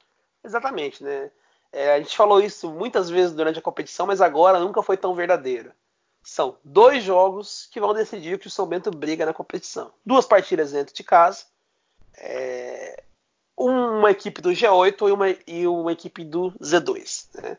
[0.44, 1.32] exatamente, né?
[1.72, 5.16] É, a gente falou isso muitas vezes durante a competição, mas agora nunca foi tão
[5.16, 5.74] verdadeiro.
[6.22, 9.92] São dois jogos que vão decidir que o São Bento briga na competição.
[10.06, 11.46] Duas partidas dentro de casa.
[12.16, 13.04] É,
[13.58, 17.42] uma equipe do G8 e uma, e uma equipe do Z2.
[17.42, 17.58] Né?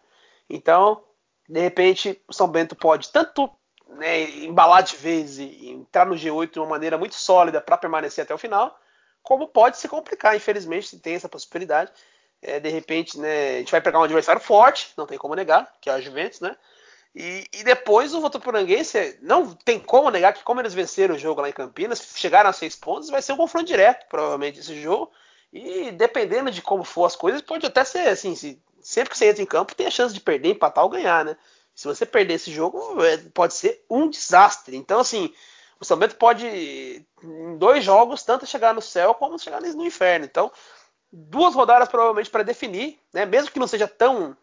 [0.48, 1.02] Então,
[1.48, 3.50] de repente, o São Bento pode tanto
[3.88, 8.24] né, embalar de vez e entrar no G8 de uma maneira muito sólida para permanecer
[8.24, 8.78] até o final,
[9.22, 11.92] como pode se complicar, infelizmente, se tem essa possibilidade
[12.44, 15.72] é, de repente, né, a gente vai pegar um adversário forte, não tem como negar,
[15.80, 16.54] que é a Juventus, né?
[17.14, 21.40] E, e depois o Votuporanguense, não tem como negar que como eles venceram o jogo
[21.40, 25.10] lá em Campinas, chegaram a seis pontos, vai ser um confronto direto, provavelmente, esse jogo.
[25.52, 29.30] E dependendo de como for as coisas, pode até ser assim, se, sempre que você
[29.30, 31.36] entra em campo, tem a chance de perder, empatar ou ganhar, né?
[31.74, 34.76] Se você perder esse jogo, é, pode ser um desastre.
[34.76, 35.34] Então, assim,
[35.80, 40.26] o São Bento pode, em dois jogos, tanto chegar no céu como chegar no inferno.
[40.26, 40.52] Então,
[41.10, 43.24] duas rodadas provavelmente para definir, né?
[43.24, 44.36] Mesmo que não seja tão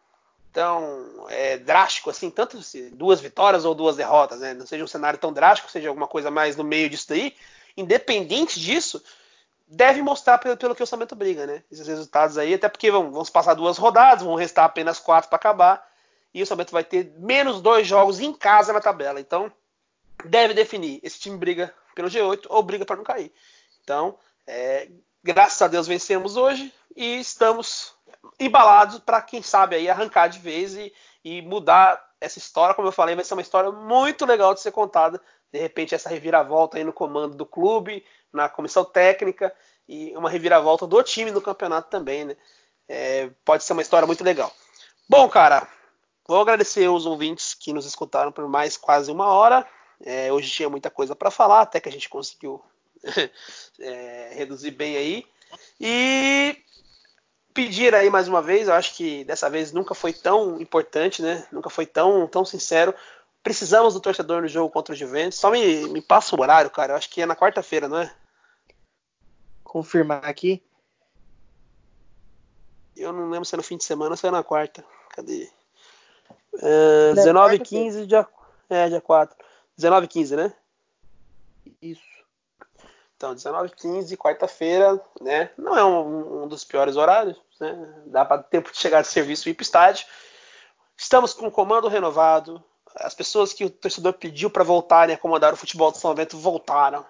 [0.52, 2.60] tão é, drástico assim, tanto
[2.92, 4.54] duas vitórias ou duas derrotas, né?
[4.54, 7.34] Não seja um cenário tão drástico, seja alguma coisa mais no meio disso aí.
[7.78, 9.02] Independente disso,
[9.72, 11.64] deve mostrar pelo, pelo que o orçamento briga, né?
[11.72, 15.30] Esses resultados aí, até porque vão, vão se passar duas rodadas, vão restar apenas quatro
[15.30, 15.88] para acabar,
[16.34, 19.20] e o orçamento vai ter menos dois jogos em casa na tabela.
[19.20, 19.52] Então,
[20.26, 21.00] deve definir.
[21.02, 23.32] Esse time briga pelo G8 ou briga para não cair.
[23.82, 24.90] Então, é,
[25.24, 27.94] graças a Deus vencemos hoje e estamos
[28.40, 30.94] embalados para quem sabe aí arrancar de vez e,
[31.24, 32.76] e, mudar essa história.
[32.76, 35.22] Como eu falei, vai ser uma história muito legal de ser contada.
[35.52, 39.54] De repente, essa reviravolta aí no comando do clube, na comissão técnica
[39.88, 42.38] e uma reviravolta do time no campeonato também, né?
[42.88, 44.54] É, pode ser uma história muito legal.
[45.08, 45.68] Bom, cara,
[46.28, 49.68] vou agradecer os ouvintes que nos escutaram por mais quase uma hora.
[50.04, 52.64] É, hoje tinha muita coisa para falar, até que a gente conseguiu
[53.80, 55.26] é, reduzir bem aí.
[55.80, 56.58] E
[57.54, 61.46] pedir aí mais uma vez, eu acho que dessa vez nunca foi tão importante, né?
[61.52, 62.96] Nunca foi tão, tão sincero.
[63.44, 65.40] Precisamos do torcedor no jogo contra o Juventus.
[65.40, 66.94] Só me, me passa o horário, cara.
[66.94, 68.14] Eu acho que é na quarta-feira, não é?
[69.64, 70.64] Confirmar aqui.
[72.96, 74.86] Eu não lembro se é no fim de semana ou se é na quarta.
[75.10, 75.50] Cadê?
[76.54, 78.28] Uh, 19 h 15 dia,
[78.70, 79.38] é, dia 4.
[79.78, 80.54] 19 h 15, né?
[81.82, 82.02] Isso.
[83.16, 85.50] Então, 19 h 15, quarta-feira, né?
[85.58, 88.04] Não é um, um, dos piores horários, né?
[88.06, 90.06] Dá para tempo de chegar de serviço e ir para estádio.
[90.98, 92.64] Estamos com o comando renovado.
[92.96, 96.38] As pessoas que o torcedor pediu para voltarem a acomodar o futebol do São Bento
[96.38, 97.06] voltaram.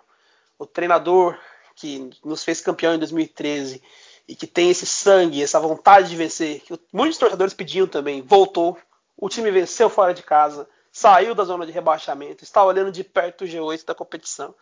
[0.57, 1.37] O treinador
[1.75, 3.81] que nos fez campeão em 2013
[4.27, 8.77] e que tem esse sangue, essa vontade de vencer, que muitos torcedores pediam também, voltou.
[9.17, 13.43] O time venceu fora de casa, saiu da zona de rebaixamento, está olhando de perto
[13.43, 14.53] o G8 da competição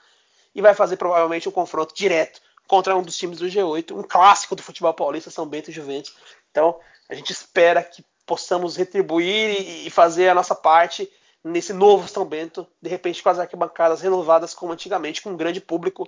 [0.54, 4.56] e vai fazer provavelmente um confronto direto contra um dos times do G8, um clássico
[4.56, 6.16] do futebol paulista, São Bento e Juventus.
[6.52, 11.12] Então, a gente espera que possamos retribuir e fazer a nossa parte
[11.44, 15.60] nesse novo São Bento, de repente com as arquibancadas renovadas como antigamente, com um grande
[15.60, 16.08] público.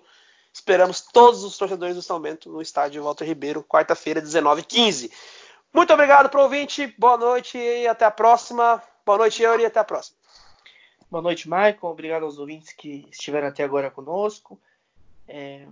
[0.54, 5.12] Esperamos todos os torcedores do São Bento no estádio Walter Ribeiro, quarta-feira, 19h15.
[5.74, 8.84] Muito obrigado pro ouvinte, boa noite e até a próxima.
[9.04, 10.16] Boa noite, Yuri, e até a próxima.
[11.10, 11.90] Boa noite, Maicon.
[11.90, 14.62] Obrigado aos ouvintes que estiveram até agora conosco.
[15.28, 15.66] É...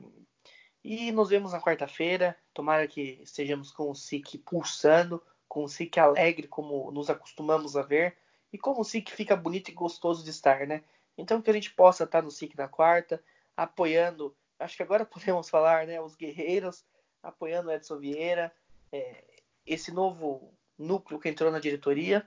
[0.84, 2.36] E nos vemos na quarta-feira.
[2.56, 7.82] Tomara que estejamos com o SIC pulsando, com o SIC alegre, como nos acostumamos a
[7.82, 8.16] ver,
[8.54, 10.84] e como o SIC fica bonito e gostoso de estar, né?
[11.18, 13.22] Então que a gente possa estar no SIC na quarta,
[13.58, 16.00] apoiando, acho que agora podemos falar, né?
[16.00, 16.86] Os guerreiros,
[17.22, 18.54] apoiando o Edson Vieira,
[18.92, 19.26] é...
[19.66, 22.26] esse novo núcleo que entrou na diretoria,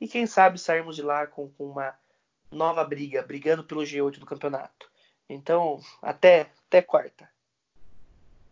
[0.00, 1.98] e quem sabe sairmos de lá com, com uma
[2.50, 4.88] nova briga, brigando pelo G8 do campeonato.
[5.28, 7.28] Então, até, até quarta.